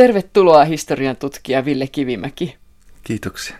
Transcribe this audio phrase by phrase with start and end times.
[0.00, 2.56] Tervetuloa historian tutkija Ville Kivimäki.
[3.04, 3.56] Kiitoksia.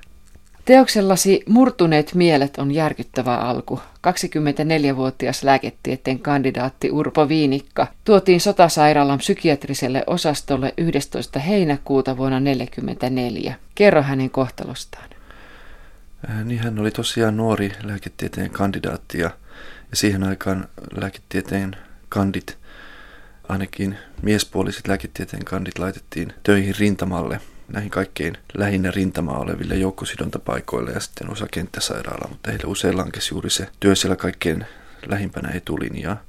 [0.64, 3.80] Teoksellasi Murtuneet mielet on järkyttävä alku.
[4.08, 11.38] 24-vuotias lääketieteen kandidaatti Urpo Viinikka tuotiin sotasairaalan psykiatriselle osastolle 11.
[11.38, 13.54] heinäkuuta vuonna 1944.
[13.74, 15.08] Kerro hänen kohtalostaan.
[16.30, 19.30] Äh, niin hän oli tosiaan nuori lääketieteen kandidaatti ja,
[19.90, 20.68] ja siihen aikaan
[21.00, 21.76] lääketieteen
[22.08, 22.58] kandit,
[23.50, 31.30] ainakin miespuoliset lääketieteen kandit laitettiin töihin rintamalle näihin kaikkein lähinnä rintamaa oleville joukkosidontapaikoille ja sitten
[31.30, 34.66] osa kenttäsairaala, mutta heille usein lankesi juuri se työ siellä kaikkein
[35.06, 36.22] lähimpänä etulinjaa.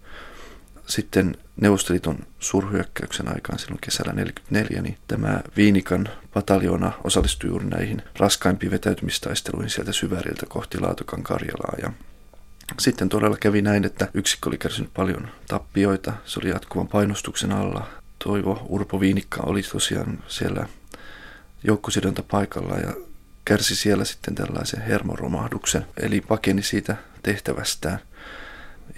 [0.88, 8.72] Sitten Neuvostoliiton suurhyökkäyksen aikaan silloin kesällä 1944, niin tämä Viinikan pataljona osallistui juuri näihin raskaimpiin
[8.72, 11.76] vetäytymistaisteluihin sieltä syväriltä kohti Laatokan Karjalaa.
[11.82, 11.92] Ja
[12.80, 17.88] sitten todella kävi näin, että yksikkö oli kärsinyt paljon tappioita, se oli jatkuvan painostuksen alla.
[18.24, 20.68] Toivo Urpo Viinikka oli tosiaan siellä
[21.64, 22.94] joukkosidonta paikalla ja
[23.46, 28.00] kärsi siellä sitten tällaisen hermoromahduksen, eli pakeni siitä tehtävästään.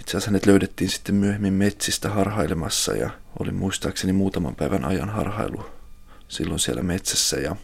[0.00, 5.66] Itse asiassa hänet löydettiin sitten myöhemmin metsistä harhailemassa ja oli muistaakseni muutaman päivän ajan harhailu
[6.28, 7.56] silloin siellä metsässä ja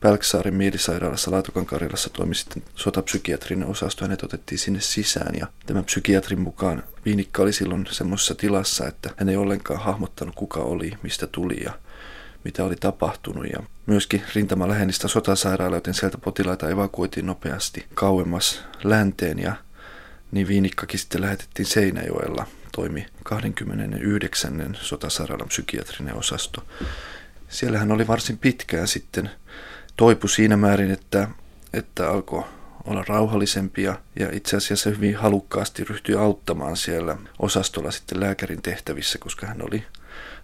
[0.00, 4.04] Pälksaarin mielisairaalassa Laatokan Karjalassa toimi sitten sotapsykiatrinen osasto.
[4.04, 9.28] Hänet otettiin sinne sisään ja tämän psykiatrin mukaan Viinikka oli silloin semmoisessa tilassa, että hän
[9.28, 11.72] ei ollenkaan hahmottanut kuka oli, mistä tuli ja
[12.44, 13.46] mitä oli tapahtunut.
[13.52, 19.56] Ja myöskin rintama lähennistä sotasairaala, joten sieltä potilaita evakuoitiin nopeasti kauemmas länteen ja
[20.32, 24.78] niin Viinikkakin sitten lähetettiin Seinäjoella, toimi 29.
[24.80, 26.64] sotasairaalan psykiatrinen osasto.
[27.48, 29.30] Siellä hän oli varsin pitkään sitten
[29.96, 31.28] toipu siinä määrin, että,
[31.72, 32.44] että alkoi
[32.84, 39.46] olla rauhallisempia ja itse asiassa hyvin halukkaasti ryhtyi auttamaan siellä osastolla sitten lääkärin tehtävissä, koska
[39.46, 39.84] hän oli,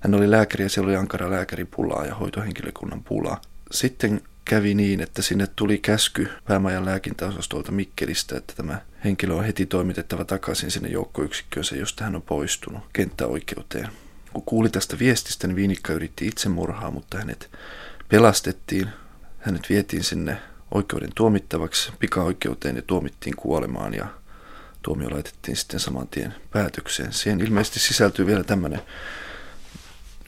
[0.00, 3.40] hän oli lääkäri ja siellä oli ankara lääkäripulaa ja hoitohenkilökunnan pulaa.
[3.70, 9.66] Sitten kävi niin, että sinne tuli käsky päämajan lääkintäosastolta Mikkelistä, että tämä henkilö on heti
[9.66, 13.88] toimitettava takaisin sinne joukkoyksikköönsä, josta hän on poistunut kenttäoikeuteen.
[14.32, 17.50] Kun kuuli tästä viestistä, niin Viinikka yritti itsemurhaa, mutta hänet
[18.08, 18.88] pelastettiin.
[19.42, 20.36] Hänet vietiin sinne
[20.70, 24.06] oikeuden tuomittavaksi pikaoikeuteen ja tuomittiin kuolemaan ja
[24.82, 27.12] tuomio laitettiin sitten saman tien päätökseen.
[27.12, 28.80] Siihen ilmeisesti sisältyy vielä tämmöinen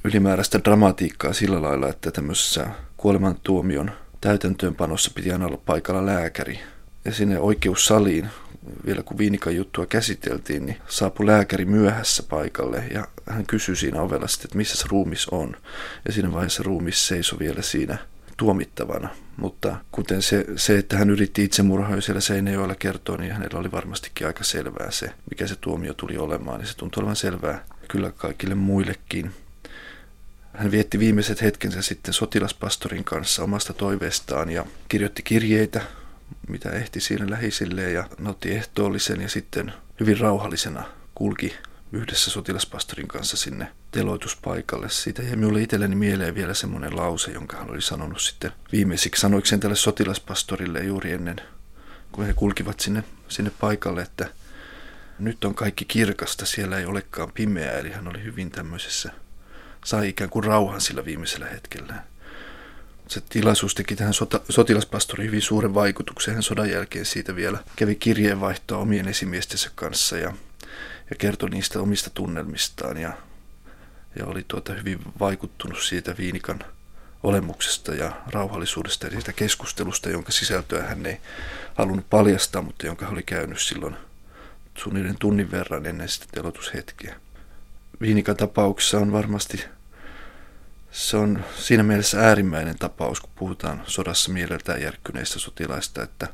[0.04, 2.66] ylimääräistä dramatiikkaa sillä lailla, että tämmöisessä
[2.96, 6.60] kuolemantuomion täytäntöönpanossa piti aina olla paikalla lääkäri.
[7.04, 8.28] Ja sinne oikeussaliin,
[8.86, 14.28] vielä kun Viinikan juttua käsiteltiin, niin saapui lääkäri myöhässä paikalle ja hän kysyi siinä ovella
[14.28, 15.56] sitten, että missä ruumis on.
[16.06, 17.98] Ja siinä vaiheessa ruumis seisoi vielä siinä
[18.36, 19.08] tuomittavana.
[19.36, 24.26] Mutta kuten se, se että hän yritti itsemurhaa siellä Seinäjoella kertoa, niin hänellä oli varmastikin
[24.26, 26.60] aika selvää se, mikä se tuomio tuli olemaan.
[26.60, 29.30] Ja se tuntui olevan selvää kyllä kaikille muillekin.
[30.52, 35.80] Hän vietti viimeiset hetkensä sitten sotilaspastorin kanssa omasta toiveestaan ja kirjoitti kirjeitä,
[36.48, 40.84] mitä ehti siinä lähisilleen ja nautti ehtoollisen ja sitten hyvin rauhallisena
[41.14, 41.54] kulki
[41.94, 44.90] yhdessä sotilaspastorin kanssa sinne teloituspaikalle.
[44.90, 49.60] Siitä jäi minulle itselleni mieleen vielä semmoinen lause, jonka hän oli sanonut sitten viimeisiksi sanoikseen
[49.60, 51.36] tälle sotilaspastorille juuri ennen,
[52.12, 54.28] kun he kulkivat sinne, sinne paikalle, että
[55.18, 59.12] nyt on kaikki kirkasta, siellä ei olekaan pimeää, eli hän oli hyvin tämmöisessä
[59.84, 61.94] sai ikään kuin rauhan sillä viimeisellä hetkellä.
[63.08, 66.34] Se tilaisuus teki tähän sota, sotilaspastoriin hyvin suuren vaikutuksen.
[66.34, 70.32] Hän sodan jälkeen siitä vielä kävi kirjeenvaihtoa omien esimiestensä kanssa ja,
[71.10, 73.12] ja kertoi niistä omista tunnelmistaan ja,
[74.18, 76.64] ja oli tuota hyvin vaikuttunut siitä Viinikan
[77.22, 81.20] olemuksesta ja rauhallisuudesta ja siitä keskustelusta, jonka sisältöä hän ei
[81.74, 83.96] halunnut paljastaa, mutta jonka hän oli käynyt silloin
[84.78, 87.16] suunnilleen tunnin verran ennen sitä telotushetkeä.
[88.00, 89.64] Viinikan tapauksessa on varmasti
[90.94, 96.28] se on siinä mielessä äärimmäinen tapaus, kun puhutaan sodassa mieleltään järkkyneistä sotilaista, että,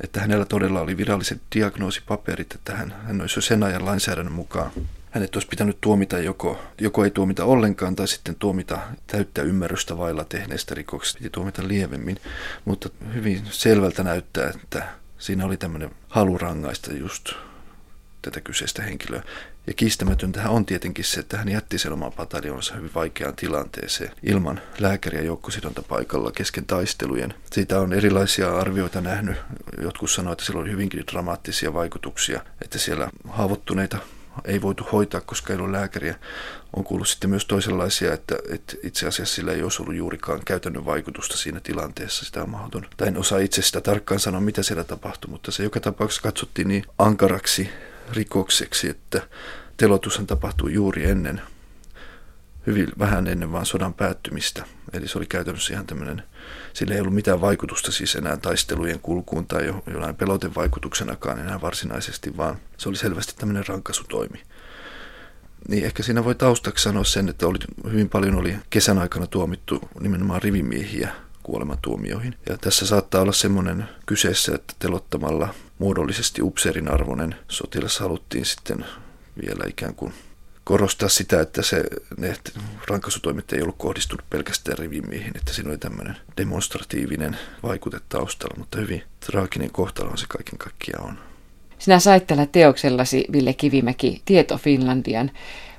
[0.00, 4.70] että hänellä todella oli viralliset diagnoosipaperit, että hän, hän olisi jo sen ajan lainsäädännön mukaan.
[5.10, 10.24] Hänet olisi pitänyt tuomita joko, joko ei tuomita ollenkaan tai sitten tuomita täyttä ymmärrystä vailla
[10.24, 11.18] tehneestä rikoksesta.
[11.18, 12.16] Piti tuomita lievemmin,
[12.64, 14.88] mutta hyvin selvältä näyttää, että
[15.18, 17.32] siinä oli tämmöinen halu rangaista just
[18.22, 19.22] tätä kyseistä henkilöä.
[19.66, 24.60] Ja kiistämätöntähän on tietenkin se, että hän jätti sen oman pataljonsa hyvin vaikeaan tilanteeseen ilman
[24.78, 27.34] lääkäriä joukkosidonta paikalla kesken taistelujen.
[27.52, 29.36] Siitä on erilaisia arvioita nähnyt.
[29.82, 33.98] Jotkut sanoivat, että sillä oli hyvinkin dramaattisia vaikutuksia, että siellä haavoittuneita
[34.44, 36.14] ei voitu hoitaa, koska ei ollut lääkäriä.
[36.76, 40.84] On kuullut sitten myös toisenlaisia, että, että itse asiassa sillä ei olisi ollut juurikaan käytännön
[40.84, 42.24] vaikutusta siinä tilanteessa.
[42.24, 42.86] Sitä on mahdoton.
[42.96, 46.68] Tai en osaa itse sitä tarkkaan sanoa, mitä siellä tapahtui, mutta se joka tapauksessa katsottiin
[46.68, 47.70] niin ankaraksi
[48.12, 49.28] rikokseksi, että
[49.76, 51.42] telotushan tapahtui juuri ennen
[52.66, 54.64] hyvin vähän ennen vaan sodan päättymistä.
[54.92, 56.22] Eli se oli käytännössä ihan tämmöinen,
[56.72, 62.56] sillä ei ollut mitään vaikutusta siis enää taistelujen kulkuun tai jonain pelotevaikutuksenakaan enää varsinaisesti, vaan
[62.76, 64.42] se oli selvästi tämmöinen rankasutoimi.
[65.68, 67.58] Niin ehkä siinä voi taustaksi sanoa sen, että oli,
[67.90, 72.34] hyvin paljon oli kesän aikana tuomittu nimenomaan rivimiehiä kuolematuomioihin.
[72.48, 78.84] Ja tässä saattaa olla semmoinen kyseessä, että telottamalla muodollisesti upseerin arvoinen sotilas haluttiin sitten
[79.42, 80.12] vielä ikään kuin
[80.64, 81.84] korostaa sitä, että se,
[82.18, 82.36] ne
[82.88, 89.02] rankasutoimet ei ollut kohdistunut pelkästään rivimiehiin, että siinä oli tämmöinen demonstratiivinen vaikute taustalla, mutta hyvin
[89.26, 91.18] traaginen kohtalo se kaiken kaikkiaan on.
[91.78, 95.30] Sinä sait tällä teoksellasi, Ville Kivimäki, Tieto Finlandian.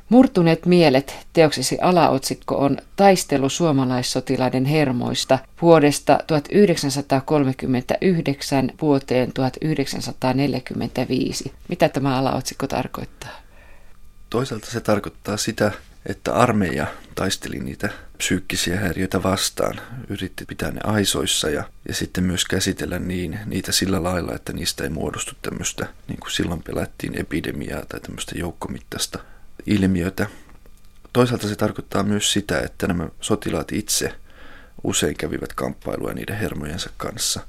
[0.10, 11.54] Murtuneet mielet teoksesi alaotsikko on Taistelu suomalaissotilaiden hermoista vuodesta 1939 vuoteen 1945.
[11.70, 13.30] Mitä tämä alaotsikko tarkoittaa?
[14.30, 15.72] Toisaalta se tarkoittaa sitä,
[16.06, 22.46] että armeija taisteli niitä psyykkisiä häiriöitä vastaan, yritti pitää ne aisoissa ja, ja sitten myös
[22.46, 27.86] käsitellä niin, niitä sillä lailla, että niistä ei muodostu tämmöistä, niin kuin silloin pelättiin epidemiaa
[27.86, 29.20] tai tämmöistä joukkomittaista
[29.68, 30.28] ilmiötä.
[31.14, 34.14] Toisaalta se tarkoittaa myös sitä, että nämä sotilaat itse
[34.84, 37.42] usein kävivät kamppailua niiden hermojensa kanssa.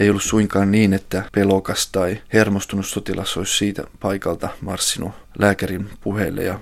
[0.00, 6.42] Ei ollut suinkaan niin, että pelokas tai hermostunut sotilas olisi siitä paikalta marssinut lääkärin puheelle
[6.42, 6.60] ja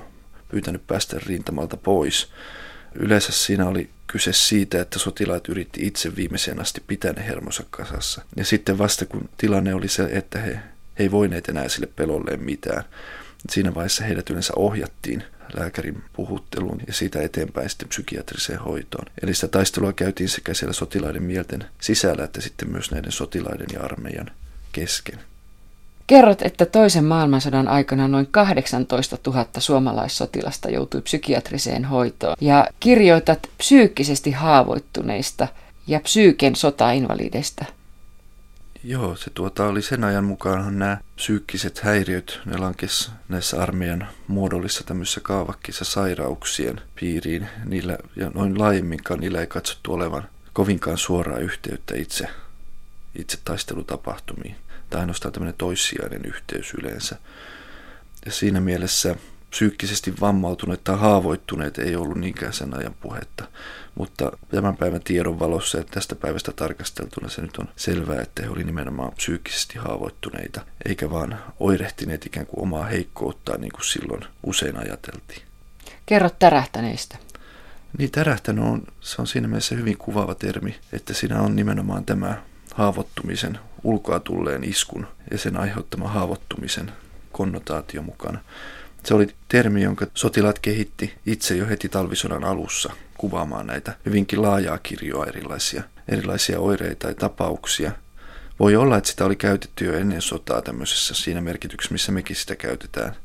[0.49, 2.31] pyytänyt päästä rintamalta pois.
[2.95, 8.23] Yleensä siinä oli kyse siitä, että sotilaat yritti itse viimeiseen asti pitää ne hermonsa kasassa.
[8.37, 10.63] Ja sitten vasta kun tilanne oli se, että he, he
[10.97, 12.85] ei voineet enää sille pelolleen mitään,
[13.51, 15.25] siinä vaiheessa heidät yleensä ohjattiin
[15.57, 19.07] lääkärin puhutteluun ja siitä eteenpäin sitten psykiatriseen hoitoon.
[19.23, 23.81] Eli sitä taistelua käytiin sekä siellä sotilaiden mielten sisällä että sitten myös näiden sotilaiden ja
[23.81, 24.31] armeijan
[24.73, 25.19] kesken.
[26.07, 34.31] Kerrot, että toisen maailmansodan aikana noin 18 000 suomalaissotilasta joutui psykiatriseen hoitoon ja kirjoitat psyykkisesti
[34.31, 35.49] haavoittuneista
[35.87, 37.65] ja psyyken sotainvalideista–
[38.85, 44.85] Joo, se tuota oli sen ajan mukaanhan nämä psyykkiset häiriöt, ne lankes näissä armeijan muodollisissa
[44.85, 47.49] tämmöisissä kaavakkissa sairauksien piiriin.
[47.65, 52.29] Niillä, ja noin laajemminkaan niillä ei katsottu olevan kovinkaan suoraa yhteyttä itse,
[53.19, 54.57] itse taistelutapahtumiin.
[54.91, 57.17] Tai ainoastaan tämmöinen toissijainen yhteys yleensä.
[58.27, 59.17] Ja siinä mielessä
[59.51, 63.45] psyykkisesti vammautuneet tai haavoittuneet ei ollut niinkään sen ajan puhetta.
[63.95, 68.49] Mutta tämän päivän tiedon valossa ja tästä päivästä tarkasteltuna se nyt on selvää, että he
[68.49, 74.77] olivat nimenomaan psyykkisesti haavoittuneita, eikä vaan oirehtineet ikään kuin omaa heikkouttaa niin kuin silloin usein
[74.77, 75.43] ajateltiin.
[76.07, 77.19] Kerro tärähtäneistä.
[77.99, 82.43] Niin tärähtänyt on, se on siinä mielessä hyvin kuvaava termi, että siinä on nimenomaan tämä
[82.75, 86.93] haavoittumisen, ulkoa tulleen iskun ja sen aiheuttama haavoittumisen
[87.33, 88.39] konnotaatio mukana.
[89.05, 94.79] Se oli termi, jonka sotilaat kehitti itse jo heti talvisodan alussa kuvaamaan näitä hyvinkin laajaa
[94.79, 97.93] kirjoa erilaisia, erilaisia oireita ja tapauksia.
[98.61, 102.57] Voi olla, että sitä oli käytetty jo ennen sotaa tämmöisessä siinä merkityksessä, missä mekin sitä
[102.57, 103.17] käytetään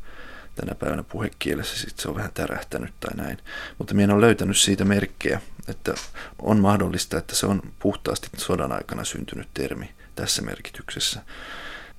[0.55, 1.77] tänä päivänä puhekielessä.
[1.77, 3.37] Sitten se on vähän tärähtänyt tai näin.
[3.77, 5.93] Mutta minä olen löytänyt siitä merkkejä, että
[6.39, 11.21] on mahdollista, että se on puhtaasti sodan aikana syntynyt termi tässä merkityksessä.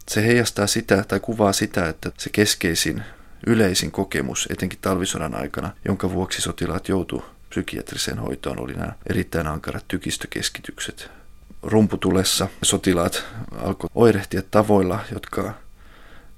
[0.08, 3.02] Se heijastaa sitä tai kuvaa sitä, että se keskeisin
[3.47, 9.85] yleisin kokemus, etenkin talvisodan aikana, jonka vuoksi sotilaat joutu psykiatriseen hoitoon, oli nämä erittäin ankarat
[9.88, 11.10] tykistökeskitykset.
[11.63, 13.25] Rumputulessa sotilaat
[13.58, 15.55] alkoi oirehtia tavoilla, jotka,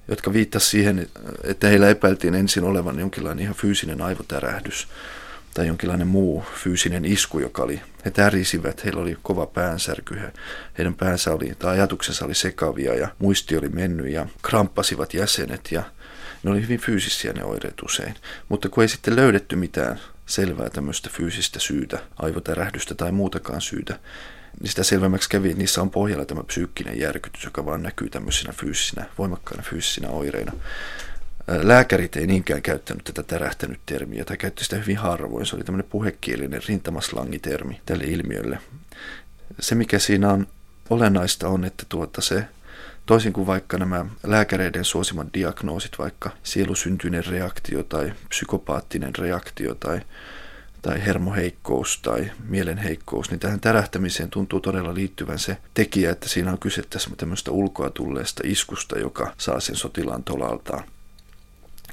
[0.08, 1.08] jotka viittasivat siihen,
[1.44, 4.88] että heillä epäiltiin ensin olevan jonkinlainen ihan fyysinen aivotärähdys
[5.54, 10.32] tai jonkinlainen muu fyysinen isku, joka oli, he tärisivät, heillä oli kova päänsärky, he,
[10.78, 15.82] heidän päänsä oli, tai ajatuksensa oli sekavia ja muisti oli mennyt ja kramppasivat jäsenet ja
[16.42, 18.14] ne oli hyvin fyysisiä ne oireet usein,
[18.49, 23.99] mutta kun ei sitten löydetty mitään selvää tämmöistä fyysistä syytä, aivotärähdystä tai muutakaan syytä,
[24.61, 28.52] niin sitä selvemmäksi kävi, että niissä on pohjalla tämä psyykkinen järkytys, joka vaan näkyy tämmöisinä
[28.52, 30.52] fyysisinä, voimakkaina fyysisinä oireina.
[31.62, 35.47] Lääkärit ei niinkään käyttänyt tätä tärähtänyt termiä, tai käytti sitä hyvin harvoin.
[35.47, 38.59] Se oli tämmöinen puhekielinen rintamaslangitermi tälle ilmiölle.
[39.61, 40.47] Se, mikä siinä on
[40.90, 42.45] olennaista, on, että tuota se
[43.08, 50.00] Toisin kuin vaikka nämä lääkäreiden suosimat diagnoosit, vaikka sielusyntyinen reaktio tai psykopaattinen reaktio tai,
[50.82, 56.58] tai hermoheikkous tai mielenheikkous, niin tähän tärähtämiseen tuntuu todella liittyvän se tekijä, että siinä on
[56.58, 60.84] kyse tässä tämmöistä ulkoa tulleesta iskusta, joka saa sen sotilaan tolaltaan.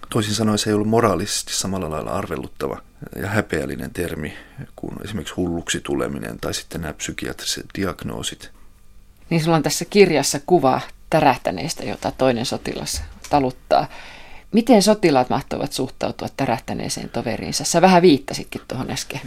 [0.09, 2.81] Toisin sanoen se ei ollut moraalisesti samalla lailla arvelluttava
[3.15, 4.33] ja häpeällinen termi
[4.75, 8.51] kuin esimerkiksi hulluksi tuleminen tai sitten nämä psykiatriset diagnoosit.
[9.29, 10.81] Niin sulla on tässä kirjassa kuva
[11.15, 13.87] tärähtäneistä, jota toinen sotilas taluttaa.
[14.51, 17.63] Miten sotilaat mahtoivat suhtautua tärähtäneeseen toveriinsa?
[17.63, 19.21] Sä vähän viittasitkin tuohon äsken.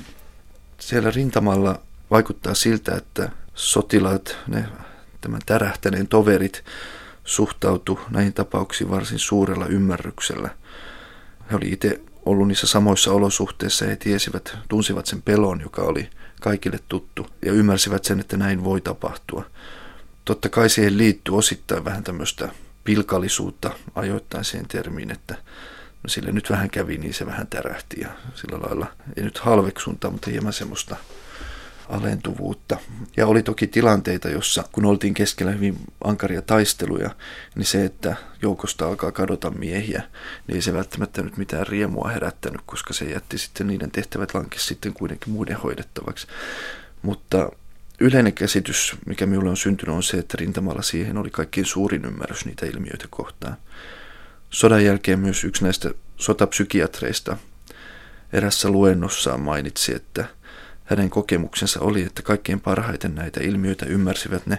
[0.78, 1.80] Siellä rintamalla
[2.10, 4.64] vaikuttaa siltä, että sotilaat, ne,
[5.20, 6.64] tämän tärähtäneen toverit,
[7.24, 10.48] suhtautu näihin tapauksiin varsin suurella ymmärryksellä.
[11.50, 16.10] He oli itse ollut niissä samoissa olosuhteissa ja he tiesivät, tunsivat sen pelon, joka oli
[16.40, 19.44] kaikille tuttu ja ymmärsivät sen, että näin voi tapahtua.
[20.28, 22.48] Totta kai siihen liittyy osittain vähän tämmöistä
[22.84, 25.34] pilkallisuutta ajoittain siihen termiin, että
[26.02, 30.10] no sille nyt vähän kävi, niin se vähän tärähti ja sillä lailla ei nyt halveksunta,
[30.10, 30.96] mutta hieman semmoista
[31.88, 32.76] alentuvuutta.
[33.16, 37.10] Ja oli toki tilanteita, jossa kun oltiin keskellä hyvin ankaria taisteluja,
[37.54, 40.02] niin se, että joukosta alkaa kadota miehiä,
[40.46, 44.66] niin ei se välttämättä nyt mitään riemua herättänyt, koska se jätti sitten niiden tehtävät lankes
[44.66, 46.26] sitten kuitenkin muiden hoidettavaksi.
[47.02, 47.50] Mutta
[48.00, 52.44] yleinen käsitys, mikä minulle on syntynyt, on se, että rintamalla siihen oli kaikkein suurin ymmärrys
[52.44, 53.56] niitä ilmiöitä kohtaan.
[54.50, 57.36] Sodan jälkeen myös yksi näistä sotapsykiatreista
[58.32, 60.24] erässä luennossaan mainitsi, että–
[60.88, 64.58] hänen kokemuksensa oli, että kaikkein parhaiten näitä ilmiöitä ymmärsivät ne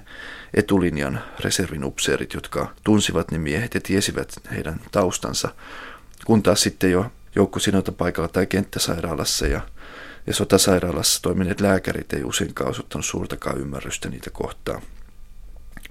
[0.53, 5.55] etulinjan reservin upseerit, jotka tunsivat ne miehet ja tiesivät heidän taustansa,
[6.25, 9.61] kun taas sitten jo joukkosinota paikalla tai kenttäsairaalassa ja,
[10.29, 14.81] ja sotasairaalassa toimineet lääkärit ei useinkaan osoittanut suurtakaan ymmärrystä niitä kohtaan.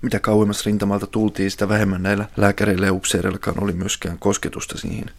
[0.03, 5.11] Mitä kauemmas rintamalta tultiin, sitä vähemmän näillä lääkäreillä ja upseereillakaan oli myöskään kosketusta niihin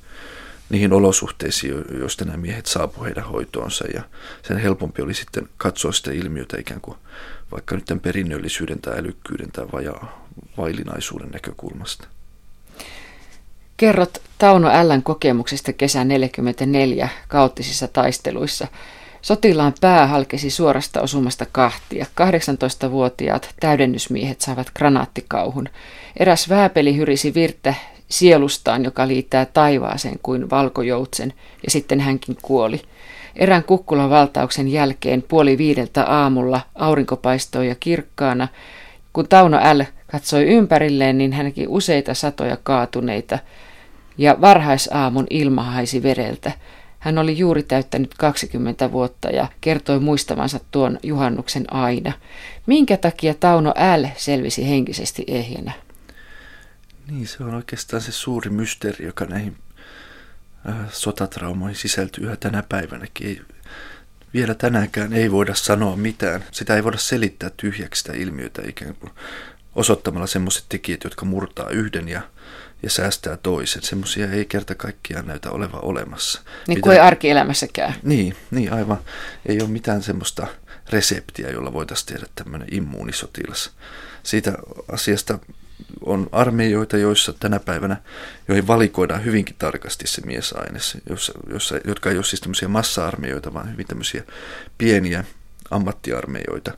[0.69, 3.85] niihin olosuhteisiin, joista nämä miehet saapuivat heidän hoitoonsa.
[3.93, 4.03] Ja
[4.47, 6.97] sen helpompi oli sitten katsoa sitä ilmiötä ikään kuin
[7.51, 12.07] vaikka nyt tämän perinnöllisyyden tai älykkyyden tai vajaa vailinaisuuden näkökulmasta.
[13.77, 18.67] Kerrot Tauno Ällän kokemuksesta kesän 44 kaoottisissa taisteluissa.
[19.21, 22.05] Sotilaan pää halkesi suorasta osumasta kahtia.
[22.21, 25.69] 18-vuotiaat täydennysmiehet saavat granaattikauhun.
[26.17, 27.73] Eräs vääpeli hyrisi virttä
[28.09, 31.33] sielustaan, joka liittää taivaaseen kuin valkojoutsen,
[31.63, 32.81] ja sitten hänkin kuoli.
[33.35, 38.47] Erään kukkulan valtauksen jälkeen puoli viideltä aamulla aurinko paistoi ja kirkkaana.
[39.13, 39.81] Kun Tauno L.
[40.11, 43.39] katsoi ympärilleen, niin hänkin useita satoja kaatuneita,
[44.17, 46.51] ja varhaisaamun ilma haisi vereltä.
[46.99, 52.13] Hän oli juuri täyttänyt 20 vuotta ja kertoi muistavansa tuon juhannuksen aina.
[52.65, 54.05] Minkä takia Tauno L.
[54.17, 55.71] selvisi henkisesti ehjänä?
[57.11, 59.57] Niin, se on oikeastaan se suuri mysteeri, joka näihin
[60.69, 63.27] äh, sotatraumoihin sisältyy yhä tänä päivänäkin.
[63.27, 63.41] Ei,
[64.33, 66.43] vielä tänäänkään ei voida sanoa mitään.
[66.51, 69.11] Sitä ei voida selittää tyhjäksi sitä ilmiötä ikään kuin
[69.75, 72.21] osoittamalla semmoiset tekijät, jotka murtaa yhden ja,
[72.83, 73.81] ja säästää toisen.
[73.83, 76.41] Semmoisia ei kerta kaikkiaan näytä oleva olemassa.
[76.67, 77.93] Niin kuin ei arkielämässäkään.
[78.03, 78.99] Niin, niin aivan.
[79.45, 80.47] Ei ole mitään semmoista
[80.89, 83.71] reseptiä, jolla voitaisiin tehdä tämmöinen immuunisotilas.
[84.23, 84.57] Siitä
[84.91, 85.39] asiasta
[86.05, 87.97] on armeijoita, joissa tänä päivänä,
[88.47, 93.71] joihin valikoidaan hyvinkin tarkasti se miesaine, jossa, jossa, jotka ei ole siis tämmöisiä massa-armeijoita, vaan
[93.71, 94.23] hyvin tämmöisiä
[94.77, 95.23] pieniä
[95.71, 96.71] ammattiarmeijoita.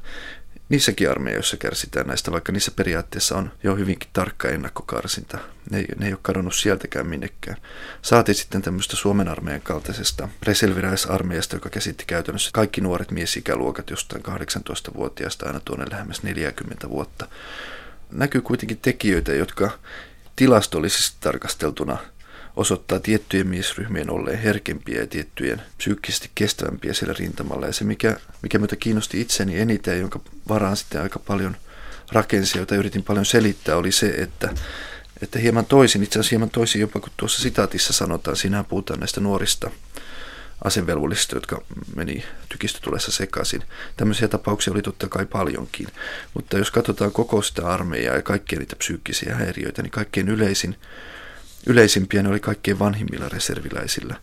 [0.71, 5.37] Niissäkin armeijoissa kärsitään näistä, vaikka niissä periaatteessa on jo hyvinkin tarkka ennakkokarsinta.
[5.69, 7.57] Ne ne ei ole kadonnut sieltäkään minnekään.
[8.01, 15.45] Saatiin sitten tämmöistä Suomen armeijan kaltaisesta reserviräisarmeijasta, joka käsitti käytännössä kaikki nuoret miesikäluokat jostain 18-vuotiaasta
[15.45, 17.27] aina tuonne lähemmäs 40 vuotta
[18.11, 19.71] näkyy kuitenkin tekijöitä, jotka
[20.35, 21.97] tilastollisesti tarkasteltuna
[22.55, 27.65] osoittaa tiettyjen miesryhmien olleen herkempiä ja tiettyjen psyykkisesti kestävämpiä siellä rintamalla.
[27.65, 31.57] Ja se, mikä, mikä myötä kiinnosti itseni eniten jonka varaan sitten aika paljon
[32.11, 34.49] rakensi, jota yritin paljon selittää, oli se, että,
[35.21, 39.21] että hieman toisin, itse asiassa hieman toisin jopa kuin tuossa sitaatissa sanotaan, siinähän puhutaan näistä
[39.21, 39.71] nuorista
[40.63, 41.61] asevelvollisista, jotka
[41.95, 43.63] meni tykistötulessa sekaisin.
[43.97, 45.87] Tämmöisiä tapauksia oli totta kai paljonkin,
[46.33, 50.75] mutta jos katsotaan koko sitä armeijaa ja kaikkia niitä psyykkisiä häiriöitä, niin kaikkein yleisin,
[51.67, 54.15] yleisimpiä ne oli kaikkein vanhimmilla reserviläisillä.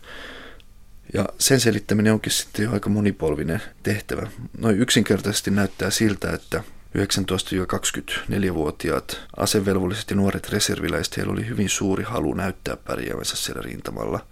[1.13, 4.27] Ja sen selittäminen onkin sitten jo aika monipolvinen tehtävä.
[4.57, 6.63] Noin yksinkertaisesti näyttää siltä, että
[6.97, 14.25] 19-24-vuotiaat asevelvolliset ja nuoret reserviläiset, heillä oli hyvin suuri halu näyttää pärjäävänsä siellä rintamalla–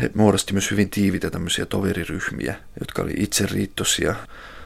[0.00, 4.14] he muodosti myös hyvin tiivitä tämmöisiä toveriryhmiä, jotka oli riittosia,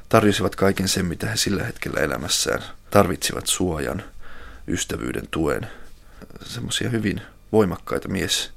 [0.08, 4.02] tarjosivat kaiken sen, mitä he sillä hetkellä elämässään tarvitsivat suojan,
[4.68, 5.66] ystävyyden, tuen.
[6.44, 7.20] Semmoisia hyvin
[7.52, 8.52] voimakkaita mies,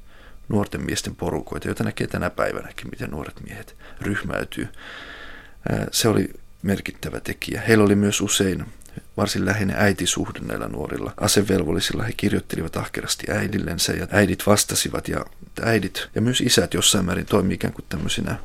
[0.49, 4.67] nuorten miesten porukoita, joita näkee tänä päivänäkin, miten nuoret miehet ryhmäytyy.
[5.91, 6.29] Se oli
[6.61, 7.61] merkittävä tekijä.
[7.61, 8.65] Heillä oli myös usein
[9.17, 11.13] varsin läheinen äitisuhde näillä nuorilla.
[11.17, 15.25] Asevelvollisilla he kirjoittelivat ahkerasti äidillensä ja äidit vastasivat ja
[15.61, 18.35] äidit ja myös isät jossain määrin toimii ikään kuin tämmöisinä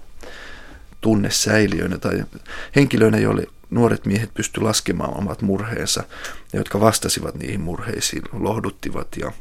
[1.00, 2.24] tunnesäiliöinä tai
[2.76, 6.04] henkilöinä, joille nuoret miehet pystyivät laskemaan omat murheensa
[6.52, 9.32] ja jotka vastasivat niihin murheisiin, lohduttivat ja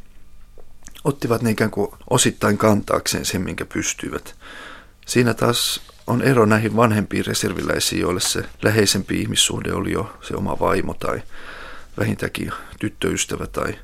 [1.03, 4.35] ottivat ne ikään kuin osittain kantaakseen sen, minkä pystyivät.
[5.05, 10.59] Siinä taas on ero näihin vanhempiin reserviläisiin, joille se läheisempi ihmissuhde oli jo se oma
[10.59, 11.21] vaimo tai
[11.97, 13.79] vähintäänkin tyttöystävä tai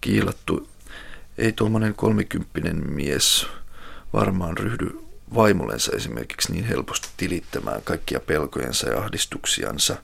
[0.00, 0.68] kiilattu.
[1.38, 3.46] Ei tuommoinen kolmikymppinen mies
[4.12, 4.98] varmaan ryhdy
[5.34, 9.96] vaimollensa esimerkiksi niin helposti tilittämään kaikkia pelkojensa ja ahdistuksiansa.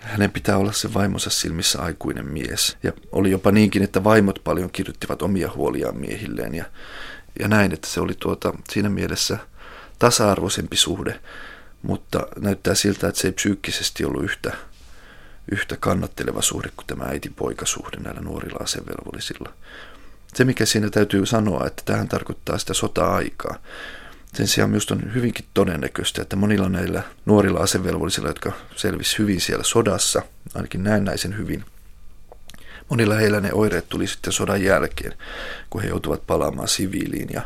[0.00, 2.76] Hänen pitää olla se vaimonsa silmissä aikuinen mies.
[2.82, 6.54] Ja oli jopa niinkin, että vaimot paljon kirjoittivat omia huoliaan miehilleen.
[6.54, 6.64] Ja,
[7.40, 9.38] ja näin, että se oli tuota, siinä mielessä
[9.98, 11.20] tasa-arvoisempi suhde.
[11.82, 14.52] Mutta näyttää siltä, että se ei psyykkisesti ollut yhtä,
[15.52, 19.52] yhtä kannatteleva suhde kuin tämä äiti-poikasuhde näillä nuorilla asevelvollisilla.
[20.34, 23.56] Se, mikä siinä täytyy sanoa, että tähän tarkoittaa sitä sota-aikaa.
[24.36, 29.64] Sen sijaan minusta on hyvinkin todennäköistä, että monilla näillä nuorilla asevelvollisilla, jotka selvisi hyvin siellä
[29.64, 30.22] sodassa,
[30.54, 31.64] ainakin näennäisen hyvin,
[32.88, 35.12] monilla heillä ne oireet tuli sitten sodan jälkeen,
[35.70, 37.42] kun he joutuvat palaamaan siviiliin ja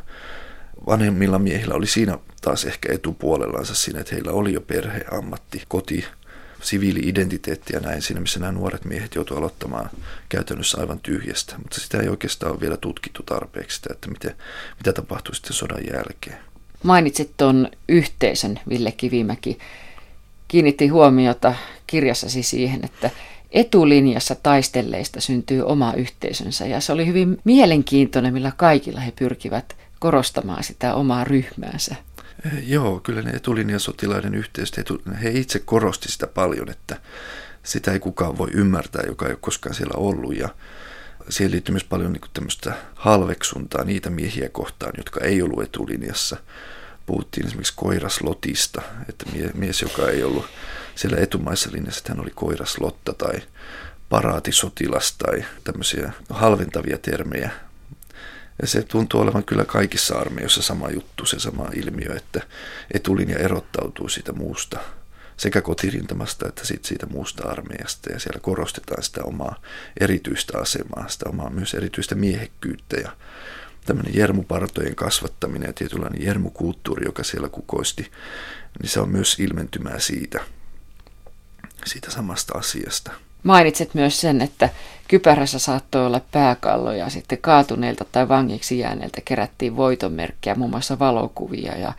[0.86, 6.04] vanhemmilla miehillä oli siinä taas ehkä etupuolellansa siinä, että heillä oli jo perhe, ammatti, koti,
[6.62, 9.90] siviili-identiteetti ja näin siinä, missä nämä nuoret miehet joutuivat aloittamaan
[10.28, 11.54] käytännössä aivan tyhjästä.
[11.58, 14.36] Mutta sitä ei oikeastaan ole vielä tutkittu tarpeeksi, sitä, että miten,
[14.76, 16.49] mitä tapahtui sitten sodan jälkeen.
[16.82, 19.58] Mainitsit tuon yhteisön, Ville Kivimäki.
[20.48, 21.54] Kiinnitti huomiota
[21.86, 23.10] kirjassasi siihen, että
[23.50, 30.64] etulinjassa taistelleista syntyy oma yhteisönsä ja se oli hyvin mielenkiintoinen, millä kaikilla he pyrkivät korostamaan
[30.64, 31.94] sitä omaa ryhmäänsä.
[32.66, 34.84] Joo, kyllä ne etulinjasotilaiden yhteistyö,
[35.22, 36.96] he itse korosti sitä paljon, että
[37.62, 40.36] sitä ei kukaan voi ymmärtää, joka ei ole koskaan siellä ollut.
[40.36, 40.48] Ja
[41.30, 46.36] siihen liittyy myös paljon niin tämmöistä halveksuntaa niitä miehiä kohtaan, jotka ei ollut etulinjassa.
[47.06, 50.46] Puhuttiin esimerkiksi koiraslotista, että mies, joka ei ollut
[50.94, 53.42] siellä etumaissa linjassa, hän oli koiraslotta tai
[54.08, 57.50] paraatisotilas tai tämmöisiä halventavia termejä
[58.62, 62.40] ja se tuntuu olevan kyllä kaikissa armeijoissa sama juttu, se sama ilmiö, että
[62.94, 64.78] etulinja erottautuu siitä muusta
[65.40, 69.60] sekä kotirintamasta että sit siitä muusta armeijasta ja siellä korostetaan sitä omaa
[70.00, 73.12] erityistä asemaa, sitä omaa myös erityistä miehekkyyttä ja
[73.84, 78.10] tämmöinen jermupartojen kasvattaminen ja tietynlainen jermukulttuuri, joka siellä kukoisti,
[78.82, 80.40] niin se on myös ilmentymää siitä,
[81.84, 83.10] siitä samasta asiasta.
[83.42, 84.68] Mainitsit myös sen, että
[85.08, 91.78] kypärässä saattoi olla pääkallo ja sitten kaatuneilta tai vangiksi jääneiltä kerättiin voitonmerkkejä, muun muassa valokuvia
[91.78, 91.92] ja,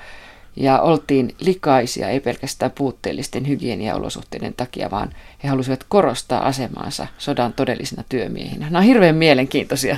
[0.56, 8.04] ja oltiin likaisia, ei pelkästään puutteellisten hygieniaolosuhteiden takia, vaan he halusivat korostaa asemaansa sodan todellisina
[8.10, 8.66] työmiehinä.
[8.66, 9.98] Nämä on hirveän mielenkiintoisia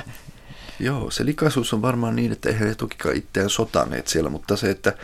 [0.80, 4.70] Joo, se likaisuus on varmaan niin, että eihän he tokikaan itseään sotaneet siellä, mutta se,
[4.70, 4.96] että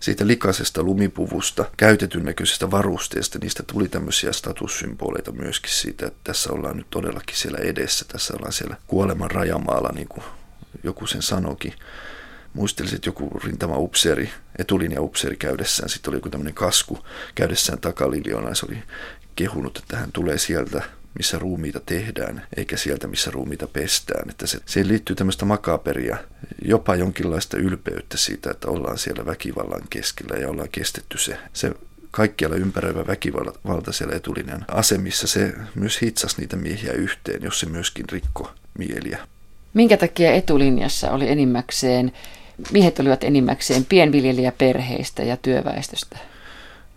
[0.00, 6.76] siitä likaisesta lumipuvusta, käytetyn näköisestä varusteesta, niistä tuli tämmöisiä statussymboleita myöskin siitä, että tässä ollaan
[6.76, 10.24] nyt todellakin siellä edessä, tässä ollaan siellä kuoleman rajamaalla, niin kuin
[10.82, 11.74] joku sen sanokin.
[12.54, 16.98] Muistelisin, että joku rintama-upseeri, etulinja-upseeri käydessään, sitten oli joku tämmöinen kasku
[17.34, 18.78] käydessään takaliljona, se oli
[19.36, 20.82] kehunut, että hän tulee sieltä
[21.18, 24.30] missä ruumiita tehdään, eikä sieltä, missä ruumiita pestään.
[24.30, 26.16] Että se, siihen liittyy tämmöistä makaperia,
[26.64, 31.72] jopa jonkinlaista ylpeyttä siitä, että ollaan siellä väkivallan keskellä ja ollaan kestetty se, se
[32.10, 38.04] kaikkialla ympäröivä väkivalta siellä etulinjan asemissa, se myös hitsasi niitä miehiä yhteen, jos se myöskin
[38.12, 39.18] rikko mieliä.
[39.74, 42.12] Minkä takia etulinjassa oli enimmäkseen,
[42.72, 46.18] miehet olivat enimmäkseen pienviljelijäperheistä ja työväestöstä?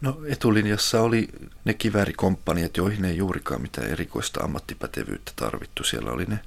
[0.02, 1.28] No etulinjassa oli
[1.65, 5.84] ne kiväärikomppaniat, joihin ei juurikaan mitään erikoista ammattipätevyyttä tarvittu.
[5.84, 6.39] Siellä oli ne,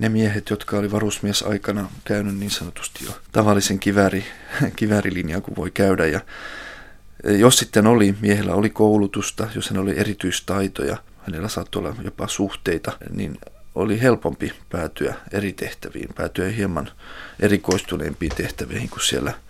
[0.00, 4.24] ne miehet, jotka oli varusmies aikana käynyt niin sanotusti jo tavallisen kivääri,
[4.76, 6.06] kiväärilinjan kuin voi käydä.
[6.06, 6.20] Ja
[7.24, 12.92] jos sitten oli, miehellä oli koulutusta, jos hän oli erityistaitoja, hänellä saattoi olla jopa suhteita,
[13.10, 13.38] niin
[13.74, 16.90] oli helpompi päätyä eri tehtäviin, päätyä hieman
[17.40, 19.32] erikoistuneempiin tehtäviin kuin siellä–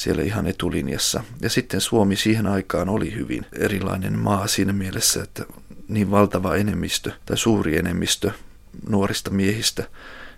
[0.00, 1.24] siellä ihan etulinjassa.
[1.40, 5.44] Ja sitten Suomi siihen aikaan oli hyvin erilainen maa siinä mielessä, että
[5.88, 8.30] niin valtava enemmistö tai suuri enemmistö
[8.88, 9.88] nuorista miehistä,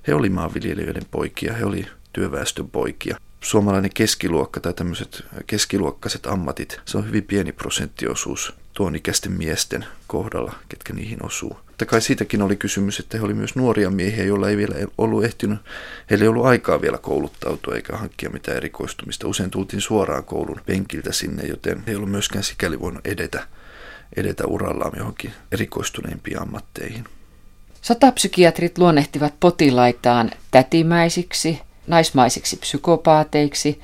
[0.06, 3.16] he oli maanviljelijöiden poikia, he oli työväestön poikia.
[3.40, 10.54] Suomalainen keskiluokka tai tämmöiset keskiluokkaiset ammatit, se on hyvin pieni prosenttiosuus tuon ikäisten miesten kohdalla,
[10.68, 11.56] ketkä niihin osuu.
[11.82, 15.24] Mutta kai siitäkin oli kysymys, että he oli myös nuoria miehiä, joilla ei vielä ollut
[15.24, 15.58] ehtinyt,
[16.10, 19.28] heillä ei ollut aikaa vielä kouluttautua eikä hankkia mitään erikoistumista.
[19.28, 23.46] Usein tultiin suoraan koulun penkiltä sinne, joten he ei ollut myöskään sikäli voinut edetä,
[24.16, 27.04] edetä urallaan johonkin erikoistuneimpiin ammatteihin.
[27.80, 33.80] Sotapsykiatrit luonnehtivat potilaitaan tätimäisiksi, naismaisiksi psykopaateiksi–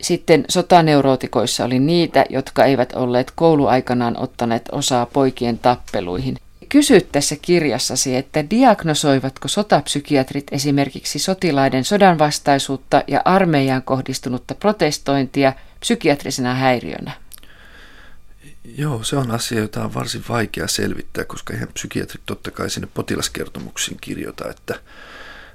[0.00, 6.36] sitten sotaneurootikoissa oli niitä, jotka eivät olleet kouluaikanaan ottaneet osaa poikien tappeluihin.
[6.74, 17.12] Kysyt tässä kirjassasi, että diagnosoivatko sotapsykiatrit esimerkiksi sotilaiden sodanvastaisuutta ja armeijaan kohdistunutta protestointia psykiatrisena häiriönä?
[18.64, 22.88] Joo, se on asia, jota on varsin vaikea selvittää, koska eihän psykiatrit totta kai sinne
[22.94, 24.80] potilaskertomuksiin kirjoita, että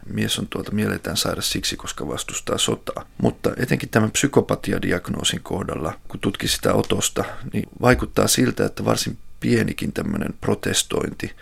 [0.06, 3.06] mies on tuolta mieletään sairas siksi, koska vastustaa sotaa.
[3.18, 9.94] Mutta etenkin tämän psykopatiadiagnoosin kohdalla, kun tutki sitä otosta, niin vaikuttaa siltä, että varsin pienikin
[9.94, 11.36] tämmöinen protestointi,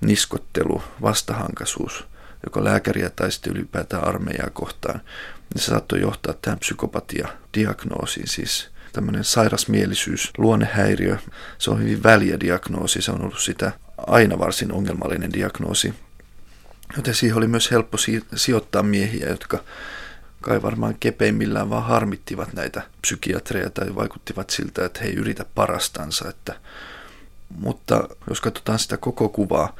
[0.00, 2.04] niskottelu, vastahankaisuus,
[2.44, 5.00] joka lääkäriä tai sitten ylipäätään armeijaa kohtaan,
[5.54, 11.16] niin se saattoi johtaa tähän psykopatia-diagnoosiin, siis tämmöinen sairasmielisyys, luonnehäiriö.
[11.58, 15.94] Se on hyvin väliä diagnoosi, se on ollut sitä aina varsin ongelmallinen diagnoosi.
[16.96, 17.96] Joten siihen oli myös helppo
[18.34, 19.64] sijoittaa miehiä, jotka
[20.40, 26.28] kai varmaan kepeimmillään vaan harmittivat näitä psykiatreja tai vaikuttivat siltä, että he ei yritä parastansa.
[26.28, 26.54] Että,
[27.58, 29.76] mutta jos katsotaan sitä koko kuvaa,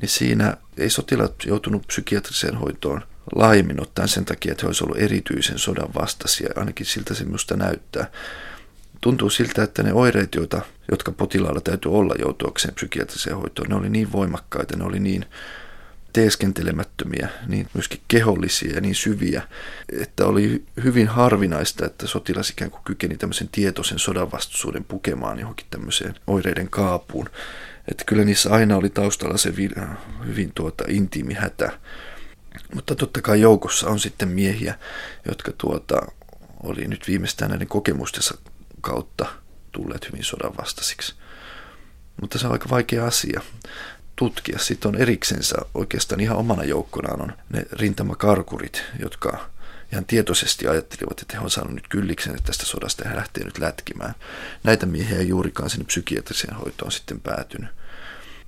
[0.00, 3.02] niin siinä ei sotilaat joutunut psykiatriseen hoitoon
[3.34, 7.56] laajemmin ottaen sen takia, että he olisivat olleet erityisen sodan vastaisia, ainakin siltä se minusta
[7.56, 8.10] näyttää.
[9.00, 13.88] Tuntuu siltä, että ne oireet, joita, jotka potilaalla täytyy olla joutuakseen psykiatriseen hoitoon, ne oli
[13.88, 15.24] niin voimakkaita, ne oli niin
[16.12, 19.42] teeskentelemättömiä, niin myöskin kehollisia ja niin syviä,
[20.00, 26.14] että oli hyvin harvinaista, että sotilas ikään kuin kykeni tämmöisen tietoisen sodanvastaisuuden pukemaan johonkin tämmöiseen
[26.26, 27.30] oireiden kaapuun.
[27.88, 29.54] Että kyllä niissä aina oli taustalla se
[30.26, 31.72] hyvin tuota intiimi hätä.
[32.74, 34.74] Mutta totta kai joukossa on sitten miehiä,
[35.28, 36.02] jotka tuota,
[36.62, 38.38] oli nyt viimeistään näiden kokemustensa
[38.80, 39.26] kautta
[39.72, 41.14] tulleet hyvin sodan vastaisiksi.
[42.20, 43.40] Mutta se on aika vaikea asia
[44.20, 44.58] tutkia.
[44.58, 49.48] Sitten on eriksensä oikeastaan ihan omana joukkonaan on ne rintamakarkurit, jotka
[49.92, 54.14] ihan tietoisesti ajattelivat, että he on saanut nyt kylliksen tästä sodasta he lähtee nyt lätkimään.
[54.64, 57.70] Näitä miehiä ei juurikaan sinne psykiatriseen hoitoon sitten päätynyt.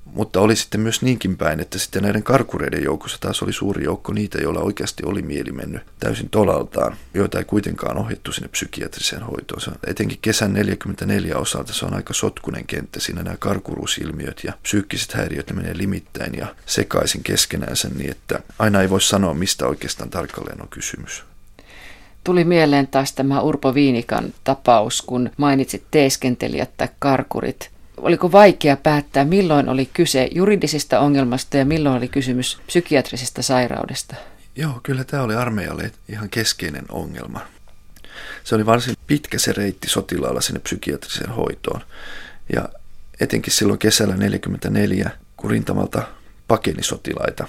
[0.05, 4.13] Mutta oli sitten myös niinkin päin, että sitten näiden karkureiden joukossa taas oli suuri joukko
[4.13, 9.61] niitä, joilla oikeasti oli mieli mennyt täysin tolaltaan, joita ei kuitenkaan ohjattu sinne psykiatriseen hoitoon.
[9.61, 13.01] Se etenkin kesän 44 osalta se on aika sotkunen kenttä.
[13.01, 18.83] Siinä nämä karkuruusilmiöt ja psyykkiset häiriöt ne menee limittäin ja sekaisin keskenäänsä niin, että aina
[18.83, 21.25] ei voi sanoa, mistä oikeastaan tarkalleen on kysymys.
[22.25, 27.71] Tuli mieleen taas tämä Urpo Viinikan tapaus, kun mainitsit teeskentelijät tai karkurit
[28.03, 34.17] oliko vaikea päättää, milloin oli kyse juridisesta ongelmasta ja milloin oli kysymys psykiatrisesta sairaudesta?
[34.57, 37.41] Joo, kyllä tämä oli armeijalle ihan keskeinen ongelma.
[38.45, 41.81] Se oli varsin pitkä se reitti sotilaalla sinne psykiatriseen hoitoon.
[42.53, 42.69] Ja
[43.21, 46.03] etenkin silloin kesällä 1944, kun rintamalta
[46.49, 47.47] pakeni sotilaita,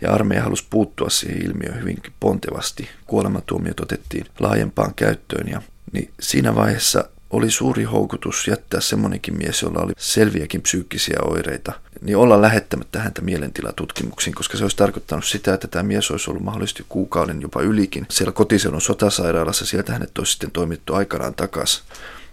[0.00, 2.88] ja armeija halusi puuttua siihen ilmiöön hyvinkin pontevasti.
[3.06, 9.80] Kuolemantuomiot otettiin laajempaan käyttöön ja niin siinä vaiheessa oli suuri houkutus jättää semmonenkin mies, jolla
[9.80, 15.68] oli selviäkin psyykkisiä oireita, niin olla lähettämättä häntä mielentilatutkimuksiin, koska se olisi tarkoittanut sitä, että
[15.68, 19.66] tämä mies olisi ollut mahdollisesti kuukauden jopa ylikin siellä kotiseudun sotasairaalassa.
[19.66, 21.84] Sieltä hänet olisi sitten toimittu aikanaan takaisin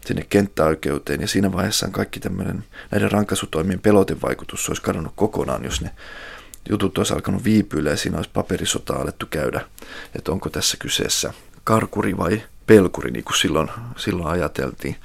[0.06, 5.92] sinne kenttäoikeuteen ja siinä vaiheessa kaikki tämmöinen näiden rankasutoimien pelotevaikutus olisi kadonnut kokonaan, jos ne
[6.70, 9.62] jutut olisi alkanut viipyillä ja siinä olisi paperisota alettu käydä,
[10.16, 14.96] että onko tässä kyseessä karkuri vai pelkuri, niin kuin silloin, silloin ajateltiin.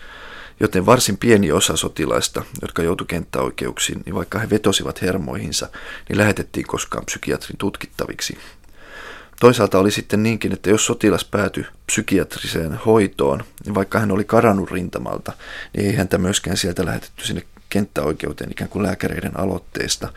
[0.61, 5.68] Joten varsin pieni osa sotilaista, jotka joutu kenttäoikeuksiin, niin vaikka he vetosivat hermoihinsa,
[6.09, 8.38] niin lähetettiin koskaan psykiatrin tutkittaviksi.
[9.40, 14.70] Toisaalta oli sitten niinkin, että jos sotilas päätyi psykiatriseen hoitoon, niin vaikka hän oli karannut
[14.70, 15.33] rintamalta,
[15.77, 20.13] niin ei häntä myöskään sieltä lähetetty sinne kenttäoikeuteen ikään kuin lääkäreiden aloitteesta,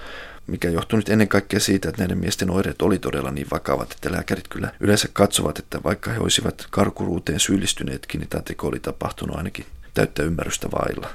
[0.48, 4.12] mikä johtuu nyt ennen kaikkea siitä, että näiden miesten oireet oli todella niin vakavat, että
[4.12, 9.38] lääkärit kyllä yleensä katsovat, että vaikka he olisivat karkuruuteen syyllistyneetkin, niin tämä teko oli tapahtunut
[9.38, 11.10] ainakin täyttä ymmärrystä vailla.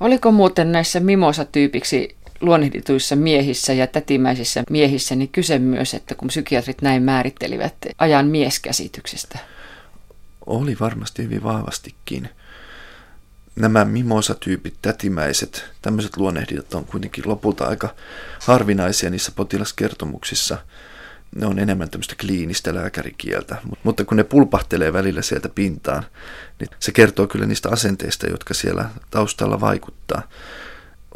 [0.00, 6.82] Oliko muuten näissä mimosa-tyypiksi luonnehdituissa miehissä ja tätimäisissä miehissä niin kyse myös, että kun psykiatrit
[6.82, 9.38] näin määrittelivät ajan mieskäsityksestä?
[10.46, 12.28] Oli varmasti hyvin vahvastikin
[13.56, 17.94] nämä mimosatyypit, tätimäiset, tämmöiset luonnehdit on kuitenkin lopulta aika
[18.40, 20.58] harvinaisia niissä potilaskertomuksissa.
[21.36, 26.06] Ne on enemmän tämmöistä kliinistä lääkärikieltä, mutta kun ne pulpahtelee välillä sieltä pintaan,
[26.60, 30.22] niin se kertoo kyllä niistä asenteista, jotka siellä taustalla vaikuttaa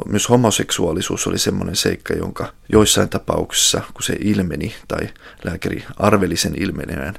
[0.05, 5.09] myös homoseksuaalisuus oli semmoinen seikka, jonka joissain tapauksissa, kun se ilmeni tai
[5.43, 7.15] lääkäri arveli sen ilmenevän,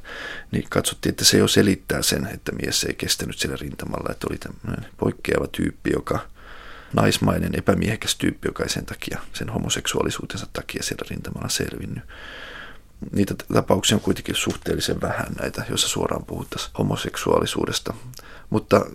[0.50, 4.38] niin katsottiin, että se jo selittää sen, että mies ei kestänyt siellä rintamalla, että oli
[4.38, 6.18] tämmöinen poikkeava tyyppi, joka
[6.92, 12.04] naismainen, epämiehekäs tyyppi, joka ei sen takia, sen homoseksuaalisuutensa takia siellä rintamalla selvinnyt.
[13.12, 17.94] Niitä tapauksia on kuitenkin suhteellisen vähän näitä, joissa suoraan puhuttaisiin homoseksuaalisuudesta.
[18.50, 18.86] Mutta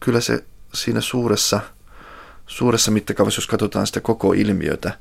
[0.00, 0.44] kyllä se
[0.74, 1.60] siinä suuressa
[2.46, 4.98] suuressa mittakaavassa, jos katsotaan sitä koko ilmiötä,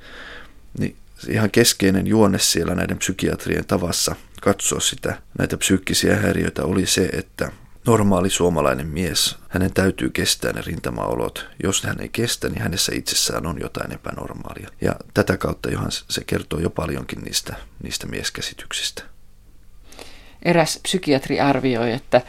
[0.80, 0.96] niin
[1.30, 7.52] ihan keskeinen juonne siellä näiden psykiatrien tavassa katsoa sitä, näitä psyykkisiä häiriöitä oli se, että
[7.86, 11.48] normaali suomalainen mies, hänen täytyy kestää ne rintamaolot.
[11.64, 14.70] Jos hän ei kestä, niin hänessä itsessään on jotain epänormaalia.
[14.82, 19.04] Ja tätä kautta johan se kertoo jo paljonkin niistä, niistä mieskäsityksistä.
[20.42, 22.22] Eräs psykiatri arvioi, että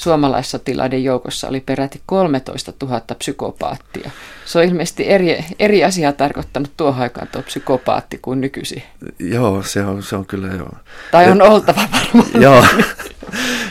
[0.00, 4.10] suomalaissotilaiden joukossa oli peräti 13 000 psykopaattia.
[4.44, 8.82] Se on ilmeisesti eri, eri asiaa tarkoittanut tuohon aikaan tuo psykopaatti kuin nykyisin.
[9.18, 10.72] Joo, se on, se on kyllä joo.
[11.10, 12.42] Tai on ja, oltava varmaan.
[12.42, 12.66] Joo,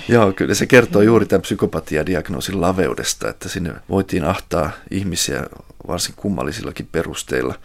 [0.07, 5.43] joo, kyllä se kertoo juuri tämän psykopatiadiagnoosin laveudesta, että sinne voitiin ahtaa ihmisiä
[5.87, 7.55] varsin kummallisillakin perusteilla,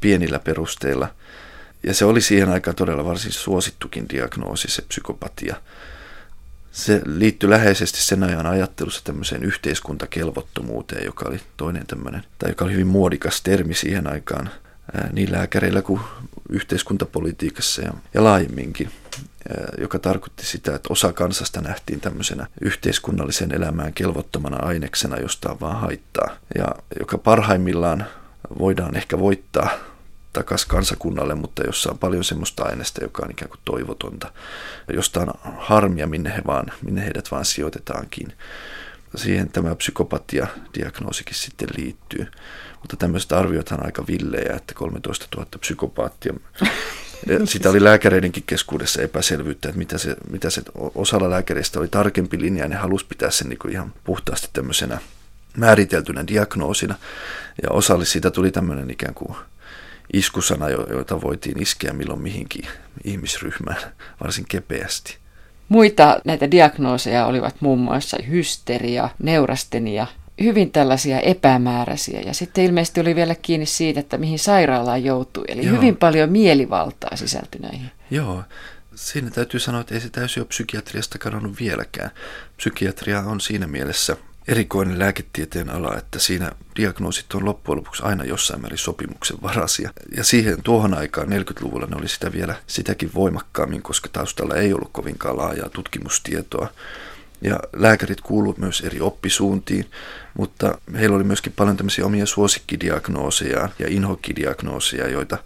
[0.00, 1.08] pienillä perusteilla.
[1.82, 5.56] Ja se oli siihen aikaan todella varsin suosittukin diagnoosi, se psykopatia
[6.74, 12.72] se liittyi läheisesti sen ajan ajattelussa tämmöiseen yhteiskuntakelvottomuuteen, joka oli toinen tämmöinen, tai joka oli
[12.72, 14.50] hyvin muodikas termi siihen aikaan
[15.12, 16.00] niin lääkäreillä kuin
[16.48, 18.90] yhteiskuntapolitiikassa ja, ja laajemminkin,
[19.78, 25.80] joka tarkoitti sitä, että osa kansasta nähtiin tämmöisenä yhteiskunnallisen elämään kelvottomana aineksena, josta on vaan
[25.80, 28.06] haittaa, ja joka parhaimmillaan
[28.58, 29.70] voidaan ehkä voittaa
[30.34, 34.32] takaisin kansakunnalle, mutta jossa on paljon semmoista aineesta, joka on ikään kuin toivotonta,
[34.92, 38.32] josta on harmia, minne, he vaan, minne heidät vaan sijoitetaankin.
[39.16, 42.26] Siihen tämä psykopatia-diagnoosikin sitten liittyy.
[42.80, 46.34] Mutta tämmöiset arviothan on aika villejä, että 13 000 psykopaattia.
[47.44, 50.62] Sitä oli lääkäreidenkin keskuudessa epäselvyyttä, että mitä se, mitä se
[50.94, 54.98] osalla lääkäreistä oli tarkempi linja, ja ne halusi pitää sen niin ihan puhtaasti tämmöisenä
[55.56, 56.94] määriteltynä diagnoosina.
[57.62, 59.36] Ja osalle siitä tuli tämmöinen ikään kuin
[60.12, 62.64] iskusana, joita voitiin iskeä milloin mihinkin
[63.04, 63.82] ihmisryhmään
[64.22, 65.16] varsin kepeästi.
[65.68, 70.06] Muita näitä diagnooseja olivat muun muassa hysteria, neurastenia,
[70.42, 72.20] hyvin tällaisia epämääräisiä.
[72.20, 75.44] Ja sitten ilmeisesti oli vielä kiinni siitä, että mihin sairaalaan joutui.
[75.48, 75.76] Eli Joo.
[75.76, 77.90] hyvin paljon mielivaltaa sisältyi näihin.
[78.10, 78.42] Joo,
[78.94, 82.10] siinä täytyy sanoa, että ei se täysin ole psykiatriasta kadonnut vieläkään.
[82.56, 84.16] Psykiatria on siinä mielessä
[84.48, 89.90] erikoinen lääketieteen ala, että siinä diagnoosit on loppujen lopuksi aina jossain määrin sopimuksen varasia.
[90.16, 94.92] Ja siihen tuohon aikaan 40-luvulla ne oli sitä vielä sitäkin voimakkaammin, koska taustalla ei ollut
[94.92, 96.68] kovinkaan laajaa tutkimustietoa.
[97.42, 99.90] Ja lääkärit kuuluivat myös eri oppisuuntiin,
[100.38, 105.38] mutta heillä oli myöskin paljon tämmöisiä omia suosikkidiagnooseja ja inhokkidiagnooseja, joita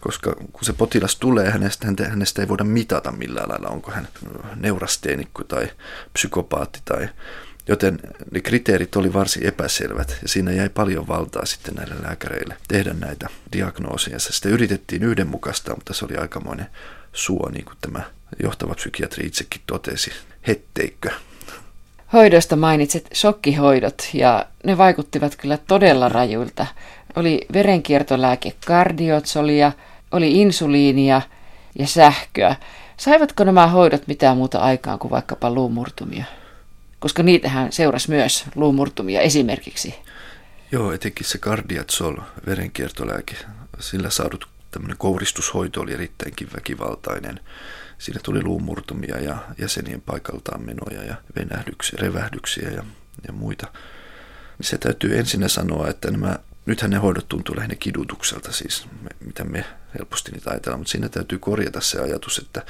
[0.00, 4.08] koska kun se potilas tulee, hänestä, hänestä ei voida mitata millään lailla, onko hän
[4.56, 5.70] neurasteenikko tai
[6.12, 7.08] psykopaatti tai
[7.68, 7.98] Joten
[8.30, 13.28] ne kriteerit oli varsin epäselvät ja siinä jäi paljon valtaa sitten näille lääkäreille tehdä näitä
[13.52, 14.18] diagnooseja.
[14.18, 16.66] Sitä yritettiin yhdenmukaistaa, mutta se oli aikamoinen
[17.12, 18.02] suo, niin kuin tämä
[18.42, 20.10] johtava psykiatri itsekin totesi.
[20.46, 21.10] Hetteikkö?
[22.12, 26.66] Hoidosta mainitset shokkihoidot ja ne vaikuttivat kyllä todella rajuilta.
[27.16, 29.72] Oli verenkiertolääke kardiotsolia,
[30.12, 31.22] oli insuliinia
[31.78, 32.56] ja sähköä.
[32.96, 36.24] Saivatko nämä hoidot mitään muuta aikaan kuin vaikkapa luumurtumia?
[36.98, 39.94] Koska niitähän seurasi myös luumurtumia esimerkiksi.
[40.72, 43.36] Joo, etenkin se kardiatsol, verenkiertolääke,
[43.80, 47.40] sillä saadut tämmöinen kouristushoito oli erittäinkin väkivaltainen.
[47.98, 52.84] Siinä tuli luumurtumia ja jäsenien paikaltaan menoja ja venähdyksiä, revähdyksiä ja,
[53.26, 53.66] ja muita.
[54.60, 59.44] Se täytyy ensin sanoa, että nämä, nythän ne hoidot tuntuu lähinnä kidutukselta, siis me, mitä
[59.44, 59.64] me
[59.98, 62.62] helposti niitä ajatellaan, mutta siinä täytyy korjata se ajatus, että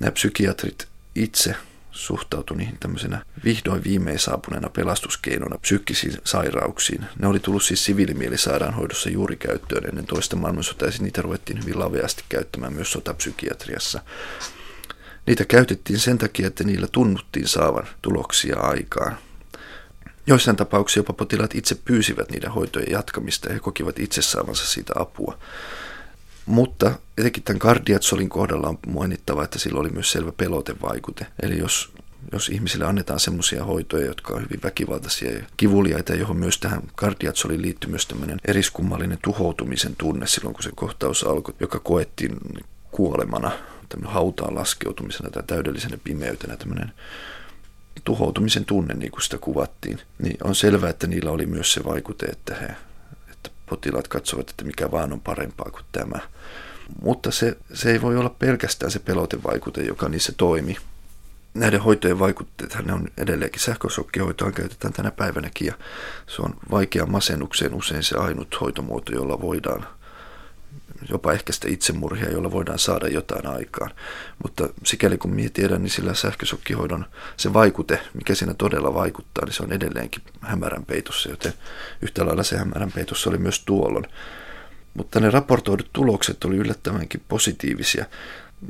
[0.00, 1.54] nämä psykiatrit itse
[1.98, 7.04] suhtautui niihin tämmöisenä vihdoin viimein saapuneena pelastuskeinona psyykkisiin sairauksiin.
[7.18, 12.24] Ne oli tullut siis siviilimielisairaanhoidossa juuri käyttöön ennen toista maailmansotaa ja niitä ruvettiin hyvin laveasti
[12.28, 14.00] käyttämään myös sotapsykiatriassa.
[15.26, 19.18] Niitä käytettiin sen takia, että niillä tunnuttiin saavan tuloksia aikaan.
[20.26, 24.92] Joissain tapauksissa jopa potilaat itse pyysivät niiden hoitojen jatkamista ja he kokivat itse saavansa siitä
[24.96, 25.38] apua.
[26.48, 31.26] Mutta etenkin tämän kardiatsolin kohdalla on mainittava, että sillä oli myös selvä pelotevaikute.
[31.42, 31.92] Eli jos,
[32.32, 37.62] jos ihmisille annetaan semmoisia hoitoja, jotka on hyvin väkivaltaisia ja kivuliaita, johon myös tähän kardiatsoliin
[37.62, 42.36] liittyy myös tämmöinen eriskummallinen tuhoutumisen tunne silloin, kun se kohtaus alkoi, joka koettiin
[42.90, 43.50] kuolemana,
[43.88, 46.92] tämmöinen hautaan laskeutumisena tai täydellisenä pimeytenä, tämmöinen
[48.04, 52.26] tuhoutumisen tunne, niin kuin sitä kuvattiin, niin on selvää, että niillä oli myös se vaikute,
[52.26, 52.87] että he
[53.68, 56.20] potilaat katsovat, että mikä vaan on parempaa kuin tämä.
[57.02, 60.76] Mutta se, se ei voi olla pelkästään se pelotevaikute, joka niissä toimi.
[61.54, 65.74] Näiden hoitojen vaikutteet ne on edelleenkin sähkösokkihoitoa käytetään tänä päivänäkin ja
[66.26, 69.86] se on vaikea masennukseen usein se ainut hoitomuoto, jolla voidaan
[71.10, 73.90] jopa ehkä sitä itsemurhia, jolla voidaan saada jotain aikaan.
[74.42, 79.54] Mutta sikäli kun minä tiedän, niin sillä sähkösokkihoidon se vaikute, mikä siinä todella vaikuttaa, niin
[79.54, 81.52] se on edelleenkin hämärän peitossa, joten
[82.02, 84.06] yhtä lailla se hämärän peitossa oli myös tuolloin.
[84.94, 88.04] Mutta ne raportoidut tulokset oli yllättävänkin positiivisia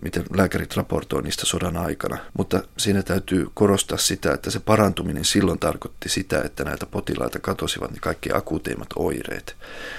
[0.02, 2.18] miten lääkärit raportoi niistä sodan aikana.
[2.38, 7.90] Mutta siinä täytyy korostaa sitä, että se parantuminen silloin tarkoitti sitä, että näiltä potilaita katosivat
[7.90, 9.56] ne kaikki akuuteimmat oireet.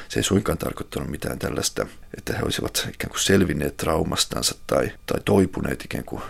[0.09, 5.21] Se ei suinkaan tarkoittanut mitään tällaista, että he olisivat ikään kuin selvinneet traumastansa tai, tai
[5.25, 6.21] toipuneet ikään kuin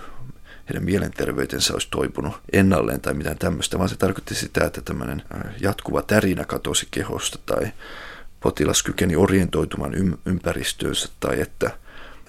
[0.69, 5.53] heidän mielenterveytensä olisi toipunut ennalleen tai mitään tämmöistä, vaan se tarkoitti sitä, että tämmöinen äh,
[5.61, 7.71] jatkuva tärinä katosi kehosta tai
[8.39, 9.93] potilas kykeni orientoitumaan
[10.25, 11.71] ympäristöönsä tai että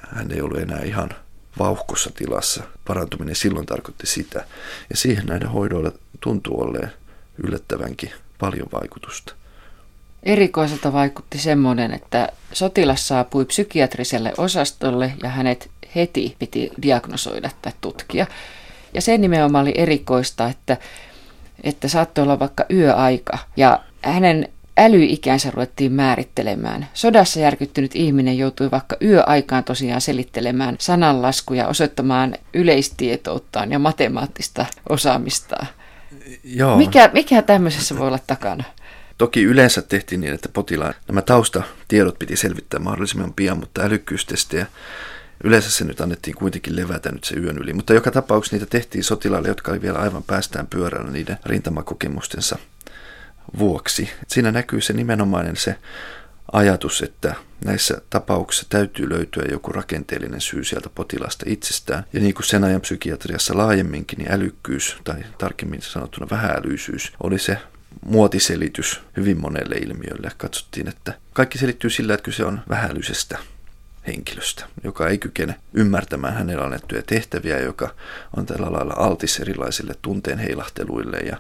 [0.08, 1.10] hän ei ollut enää ihan
[1.58, 2.62] vauhkossa tilassa.
[2.86, 4.44] Parantuminen silloin tarkoitti sitä.
[4.90, 6.92] Ja siihen näiden hoidoilla tuntuu olleen
[7.38, 9.34] yllättävänkin paljon vaikutusta.
[10.22, 18.26] Erikoiselta vaikutti semmoinen, että sotilas saapui psykiatriselle osastolle ja hänet heti piti diagnosoida tai tutkia.
[18.94, 20.76] Ja se nimenomaan oli erikoista, että,
[21.62, 24.48] että saattoi olla vaikka yöaika ja hänen
[24.80, 26.88] älyikänsä ruvettiin määrittelemään.
[26.94, 35.66] Sodassa järkyttynyt ihminen joutui vaikka yöaikaan tosiaan selittelemään sananlaskuja, osoittamaan yleistietouttaan ja matemaattista osaamistaan.
[36.44, 36.76] Joo.
[36.76, 38.64] Mikä, mikä tämmöisessä voi olla takana?
[39.18, 44.66] Toki yleensä tehtiin niin, että potilaan nämä taustatiedot piti selvittää mahdollisimman pian, mutta älykkyystestejä
[45.44, 49.04] Yleensä se nyt annettiin kuitenkin levätä nyt se yön yli, mutta joka tapauksessa niitä tehtiin
[49.04, 52.58] sotilaille, jotka oli vielä aivan päästään pyörällä niiden rintamakokemustensa
[53.58, 54.10] vuoksi.
[54.26, 55.76] Siinä näkyy se nimenomainen se
[56.52, 57.34] ajatus, että
[57.64, 62.04] näissä tapauksissa täytyy löytyä joku rakenteellinen syy sieltä potilasta itsestään.
[62.12, 67.58] Ja niin kuin sen ajan psykiatriassa laajemminkin, niin älykkyys tai tarkemmin sanottuna vähälyisyys oli se
[68.04, 70.30] muotiselitys hyvin monelle ilmiölle.
[70.36, 73.38] Katsottiin, että kaikki selittyy sillä, että kyse on vähälyisestä
[74.06, 77.94] henkilöstä, joka ei kykene ymmärtämään hänellä annettuja tehtäviä, joka
[78.36, 81.36] on tällä lailla altis erilaisille tunteen heilahteluille ja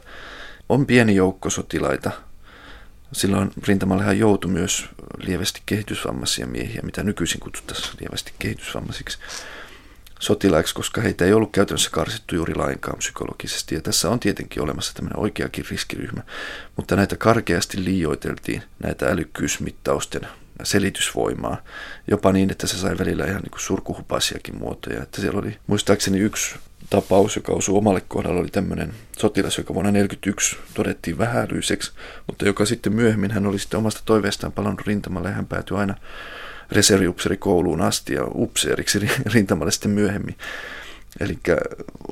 [0.70, 2.10] on pieni joukko sotilaita.
[3.12, 9.18] Silloin rintamallehan joutui myös lievästi kehitysvammaisia miehiä, mitä nykyisin kutsuttaisiin lievästi kehitysvammaisiksi
[10.20, 13.74] sotilaiksi, koska heitä ei ollut käytännössä karsittu juuri lainkaan psykologisesti.
[13.74, 16.22] Ja tässä on tietenkin olemassa tämmöinen oikeakin riskiryhmä,
[16.76, 20.28] mutta näitä karkeasti liioiteltiin, näitä älykkyysmittausten
[20.62, 21.56] selitysvoimaa,
[22.10, 25.02] jopa niin, että se sai välillä ihan niin surkuhupaisiakin muotoja.
[25.02, 26.54] Että siellä oli muistaakseni yksi
[26.90, 31.92] tapaus, joka osui omalle kohdalle, oli tämmöinen sotilas, joka vuonna 1941 todettiin vähälyiseksi,
[32.26, 35.94] mutta joka sitten myöhemmin hän oli sitten omasta toiveestaan palannut rintamalle ja hän päätyi aina
[36.72, 40.36] reserviupseerikouluun asti ja upseeriksi rintamalle sitten myöhemmin.
[41.20, 41.38] Eli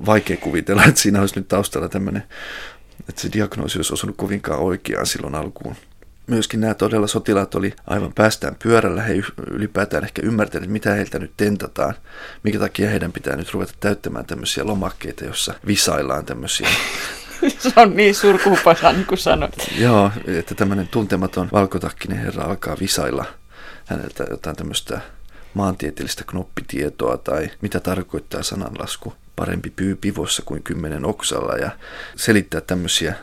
[0.06, 2.22] vaikea kuvitella, että siinä olisi nyt taustalla tämmöinen,
[3.08, 5.76] että se diagnoosi olisi osunut kovinkaan oikeaan silloin alkuun
[6.28, 9.02] myöskin nämä todella sotilaat oli aivan päästään pyörällä.
[9.02, 9.14] He
[9.50, 11.94] ylipäätään ehkä ymmärtäneet, mitä heiltä nyt tentataan.
[12.42, 16.68] Minkä takia heidän pitää nyt ruveta täyttämään tämmöisiä lomakkeita, jossa visaillaan tämmöisiä
[17.58, 19.54] se on niin surkuhupasa, niin kuin sanoit.
[19.78, 23.24] Joo, että tämmöinen tuntematon valkotakkinen herra alkaa visailla
[23.84, 25.00] häneltä jotain tämmöistä
[25.54, 29.14] maantieteellistä knoppitietoa tai mitä tarkoittaa sananlasku.
[29.36, 31.70] Parempi pyy pivossa kuin kymmenen oksalla ja
[32.16, 33.14] selittää tämmöisiä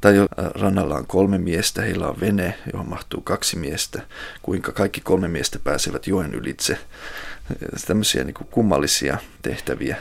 [0.00, 4.02] tai jo äh, rannalla on kolme miestä, heillä on vene, johon mahtuu kaksi miestä,
[4.42, 6.78] kuinka kaikki kolme miestä pääsevät joen ylitse.
[7.86, 9.96] Tämmöisiä niin kummallisia tehtäviä.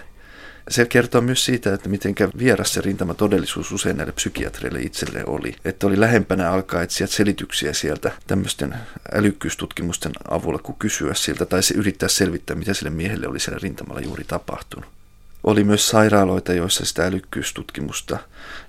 [0.70, 5.56] Se kertoo myös siitä, että miten vieras se rintama todellisuus usein näille psykiatreille itselle oli.
[5.66, 8.76] Että oli lähempänä alkaa etsiä selityksiä sieltä tämmöisten
[9.14, 14.02] älykkyystutkimusten avulla, kuin kysyä siltä tai se yrittää selvittää, mitä sille miehelle oli siellä rintamalla
[14.02, 14.99] juuri tapahtunut.
[15.43, 18.17] Oli myös sairaaloita, joissa sitä älykkyystutkimusta,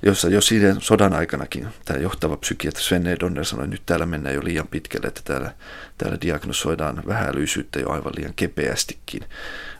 [0.03, 4.35] jossa jo siinä sodan aikanakin tämä johtava psykiatri Sven Donner sanoi, että nyt täällä mennään
[4.35, 5.53] jo liian pitkälle, että täällä,
[5.99, 9.25] täällä diagnosoidaan vähälyisyyttä jo aivan liian kepeästikin.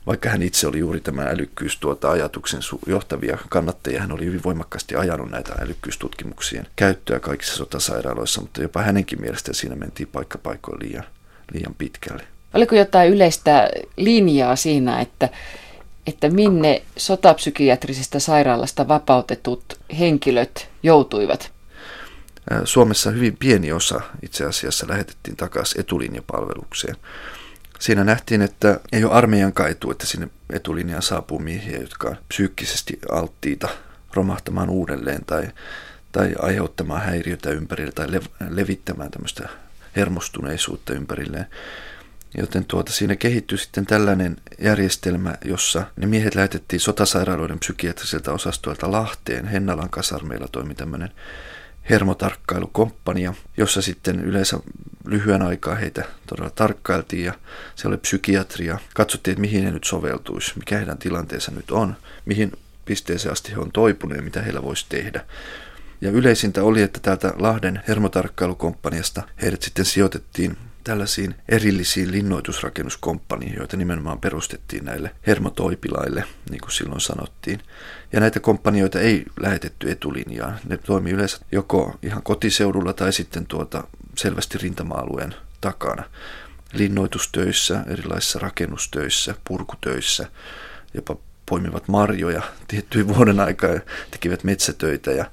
[0.07, 4.95] Vaikka hän itse oli juuri tämä älykkyys tuota ajatuksen johtavia kannattajia, hän oli hyvin voimakkaasti
[4.95, 11.03] ajanut näitä älykkyystutkimuksien käyttöä kaikissa sotasairaaloissa, mutta jopa hänenkin mielestä siinä mentiin paikkapaikoin liian,
[11.53, 12.23] liian pitkälle.
[12.53, 15.29] Oliko jotain yleistä linjaa siinä, että
[16.07, 21.51] että minne sotapsykiatrisesta sairaalasta vapautetut henkilöt joutuivat?
[22.63, 26.95] Suomessa hyvin pieni osa itse asiassa lähetettiin takaisin etulinjapalvelukseen.
[27.79, 32.99] Siinä nähtiin, että ei ole armeijan kaitu, että sinne etulinjaan saapuu miehiä, jotka on psyykkisesti
[33.11, 33.69] alttiita
[34.13, 35.47] romahtamaan uudelleen tai,
[36.11, 38.07] tai aiheuttamaan häiriötä ympärille tai
[38.49, 39.49] levittämään tämmöistä
[39.95, 41.45] hermostuneisuutta ympärilleen.
[42.37, 49.47] Joten tuota, siinä kehittyi sitten tällainen järjestelmä, jossa ne miehet lähetettiin sotasairaaloiden psykiatriselta osastoilta Lahteen.
[49.47, 51.11] Hennalan kasarmeilla toimi tämmöinen
[51.89, 54.59] hermotarkkailukomppania, jossa sitten yleensä
[55.05, 57.33] lyhyen aikaa heitä todella tarkkailtiin ja
[57.75, 58.77] siellä oli psykiatria.
[58.93, 62.51] Katsottiin, että mihin he nyt soveltuisi, mikä heidän tilanteensa nyt on, mihin
[62.85, 65.25] pisteeseen asti he on toipuneet ja mitä heillä voisi tehdä.
[66.01, 74.19] Ja yleisintä oli, että täältä Lahden hermotarkkailukomppaniasta heidät sitten sijoitettiin tällaisiin erillisiin linnoitusrakennuskomppaniin, joita nimenomaan
[74.19, 77.59] perustettiin näille hermotoipilaille, niin kuin silloin sanottiin.
[78.13, 80.59] Ja näitä komppanioita ei lähetetty etulinjaan.
[80.67, 83.83] Ne toimi yleensä joko ihan kotiseudulla tai sitten tuota
[84.17, 86.03] selvästi rintama-alueen takana.
[86.73, 90.27] Linnoitustöissä, erilaisissa rakennustöissä, purkutöissä,
[90.93, 91.15] jopa
[91.45, 95.25] poimivat marjoja tiettyyn vuoden aikaa ja tekivät metsätöitä ja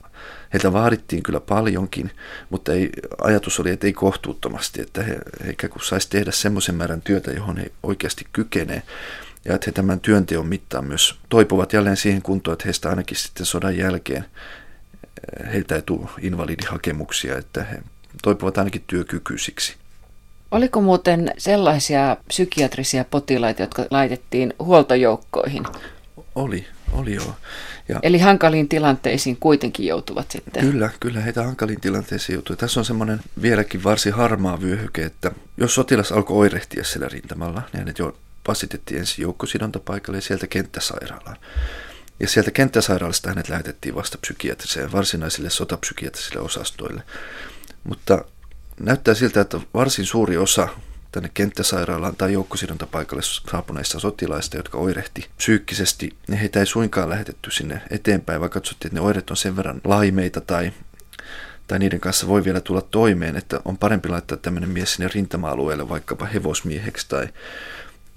[0.53, 2.11] Heiltä vaadittiin kyllä paljonkin,
[2.51, 2.91] mutta ei,
[3.23, 7.31] ajatus oli, että ei kohtuuttomasti, että he, he ikään kuin saisi tehdä semmoisen määrän työtä,
[7.31, 8.83] johon he oikeasti kykenee.
[9.45, 13.47] Ja että he tämän työnteon mittaan myös toipuvat jälleen siihen kuntoon, että heistä ainakin sitten
[13.47, 17.79] sodan jälkeen eh, heiltä ei tule invalidihakemuksia, että he
[18.23, 19.77] toipuvat ainakin työkykyisiksi.
[20.51, 25.65] Oliko muuten sellaisia psykiatrisia potilaita, jotka laitettiin huoltojoukkoihin?
[26.35, 27.35] Oli, oli joo.
[27.89, 30.65] Ja Eli hankaliin tilanteisiin kuitenkin joutuvat sitten.
[30.65, 32.57] Kyllä, kyllä heitä hankaliin tilanteisiin joutuu.
[32.57, 37.79] Tässä on semmoinen vieläkin varsin harmaa vyöhyke, että jos sotilas alkoi oirehtia siellä rintamalla, niin
[37.79, 38.17] hänet jo
[38.47, 41.37] passitettiin ensin joukkosidontapaikalle ja sieltä kenttäsairaalaan.
[42.21, 47.03] Ja sieltä kenttäsairaalasta hänet lähetettiin vasta psykiatriseen, varsinaisille sotapsykiatrisille osastoille.
[47.85, 48.25] Mutta
[48.81, 50.69] näyttää siltä, että varsin suuri osa
[51.13, 58.41] tänne kenttäsairaalaan tai joukkosidontapaikalle saapuneista sotilaista, jotka oirehti psyykkisesti, heitä ei suinkaan lähetetty sinne eteenpäin,
[58.41, 60.73] vaikka katsottiin, että ne oireet on sen verran laimeita tai,
[61.67, 65.89] tai niiden kanssa voi vielä tulla toimeen, että on parempi laittaa tämmöinen mies sinne rintama-alueelle
[65.89, 67.29] vaikkapa hevosmieheksi tai,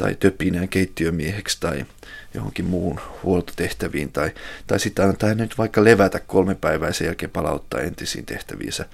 [0.02, 1.86] tai töpinään keittiömieheksi tai
[2.34, 4.32] johonkin muun huoltotehtäviin tai,
[4.68, 8.86] tai sitten antaa nyt vaikka levätä kolme päivää sen jälkeen palauttaa entisiin tehtäviinsä.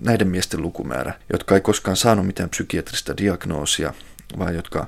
[0.00, 3.94] Näiden miesten lukumäärä, jotka ei koskaan saanut mitään psykiatrista diagnoosia,
[4.38, 4.86] vaan jotka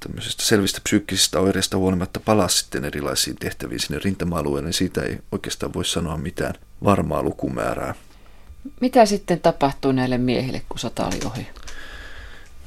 [0.00, 5.74] tämmöisestä selvistä psyykkisistä oireista huolimatta palaa sitten erilaisiin tehtäviin sinne rintama-alueelle, niin siitä ei oikeastaan
[5.74, 7.94] voi sanoa mitään varmaa lukumäärää.
[8.80, 11.46] Mitä sitten tapahtuu näille miehille, kun sota oli ohi?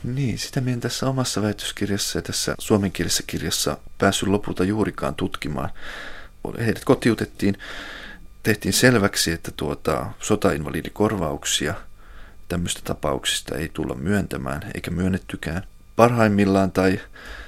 [0.04, 5.70] Niin, sitä minä tässä omassa väitöskirjassa ja tässä suomenkielisessä kirjassa päässyt lopulta juurikaan tutkimaan.
[6.60, 7.58] Heidät kotiutettiin,
[8.44, 11.74] tehtiin selväksi, että tuota, sotainvalidikorvauksia
[12.50, 15.64] tämmöistä tapauksista ei tulla myöntämään, eikä myönnettykään.
[15.96, 17.00] Parhaimmillaan, tai,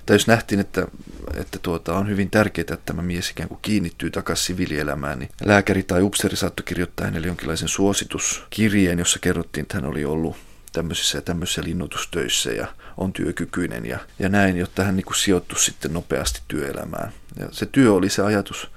[0.05, 0.87] tai jos nähtiin, että,
[1.35, 5.83] että tuota, on hyvin tärkeää, että tämä mies ikään kuin kiinnittyy takaisin siviilielämään, niin lääkäri
[5.83, 10.35] tai upseeri saattoi kirjoittaa hänelle jonkinlaisen suosituskirjeen, jossa kerrottiin, että hän oli ollut
[10.79, 12.67] tämmöisissä ja tämmöisissä linnoitustöissä ja
[12.97, 17.11] on työkykyinen ja, ja näin, jotta hän niin sijoittui sitten nopeasti työelämään.
[17.39, 18.71] Ja se työ oli se ajatus,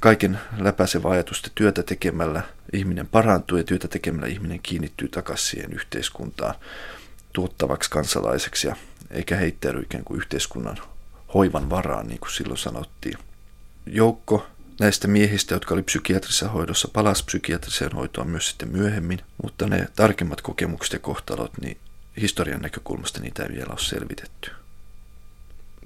[0.00, 5.72] kaiken läpäisevä ajatus, että työtä tekemällä ihminen parantuu ja työtä tekemällä ihminen kiinnittyy takaisin siihen
[5.72, 6.54] yhteiskuntaan
[7.32, 8.76] tuottavaksi kansalaiseksi ja
[9.10, 10.78] eikä heittäydy ikään kuin yhteiskunnan
[11.34, 13.18] hoivan varaan, niin kuin silloin sanottiin.
[13.86, 14.46] Joukko
[14.80, 20.40] näistä miehistä, jotka oli psykiatrisessa hoidossa, palasi psykiatriseen hoitoon myös sitten myöhemmin, mutta ne tarkemmat
[20.40, 21.76] kokemukset ja kohtalot, niin
[22.20, 24.50] historian näkökulmasta niitä ei vielä ole selvitetty.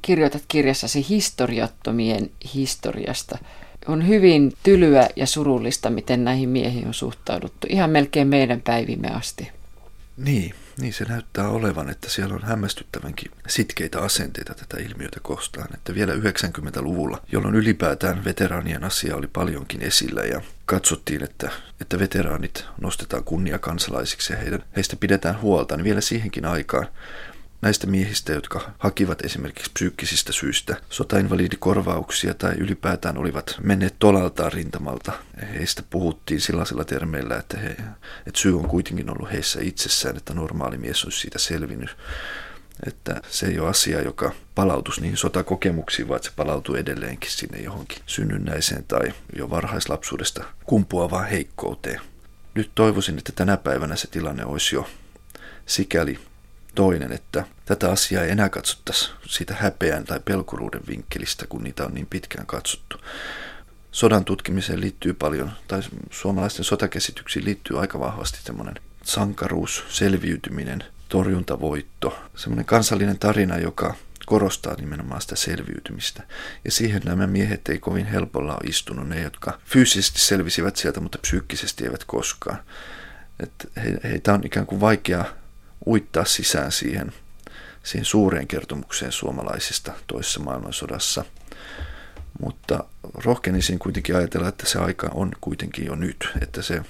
[0.02, 3.38] Kirjoitat kirjassasi historiattomien historiasta.
[3.88, 9.50] On hyvin tylyä ja surullista, miten näihin miehiin on suhtauduttu, ihan melkein meidän päivimme asti.
[10.16, 15.74] Niin, niin se näyttää olevan, että siellä on hämmästyttävänkin sitkeitä asenteita tätä ilmiötä kostaan.
[15.74, 21.50] Että vielä 90-luvulla, jolloin ylipäätään veteraanien asia oli paljonkin esillä ja katsottiin, että,
[21.80, 26.88] että veteraanit nostetaan kunniakansalaisiksi ja heidän, heistä pidetään huolta, niin vielä siihenkin aikaan
[27.62, 35.12] näistä miehistä, jotka hakivat esimerkiksi psyykkisistä syistä sotainvalidikorvauksia tai ylipäätään olivat menneet tolaltaan rintamalta.
[35.54, 37.68] Heistä puhuttiin sellaisilla termeillä, että, he,
[38.26, 41.96] että syy on kuitenkin ollut heissä itsessään, että normaali mies olisi siitä selvinnyt.
[42.86, 47.98] Että se ei ole asia, joka palautus niihin sotakokemuksiin, vaan se palautuu edelleenkin sinne johonkin
[48.06, 52.00] synnynnäiseen tai jo varhaislapsuudesta kumpuavaan heikkouteen.
[52.54, 54.88] Nyt toivoisin, että tänä päivänä se tilanne olisi jo
[55.66, 56.18] sikäli
[56.76, 61.94] toinen, että tätä asiaa ei enää katsottaisi siitä häpeän tai pelkuruuden vinkkelistä, kun niitä on
[61.94, 63.00] niin pitkään katsottu.
[63.92, 68.74] Sodan tutkimiseen liittyy paljon, tai suomalaisten sotakäsityksiin liittyy aika vahvasti semmoinen
[69.04, 73.94] sankaruus, selviytyminen, torjuntavoitto, semmoinen kansallinen tarina, joka
[74.26, 76.22] korostaa nimenomaan sitä selviytymistä.
[76.64, 81.18] Ja siihen nämä miehet ei kovin helpolla ole istunut, ne jotka fyysisesti selvisivät sieltä, mutta
[81.18, 82.58] psyykkisesti eivät koskaan.
[83.40, 85.24] Et he, heitä on ikään kuin vaikea
[85.86, 87.12] uittaa sisään siihen,
[87.82, 91.24] siihen suureen kertomukseen suomalaisista toisessa maailmansodassa.
[92.40, 92.84] Mutta
[93.24, 96.82] rohkenisin kuitenkin ajatella, että se aika on kuitenkin jo nyt, että se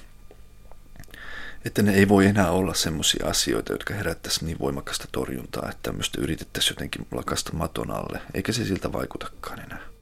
[1.64, 6.20] että ne ei voi enää olla semmoisia asioita, jotka herättäisi niin voimakasta torjuntaa, että tämmöistä
[6.20, 9.95] yritettäisiin jotenkin lakasta maton alle, eikä se siltä vaikutakaan enää.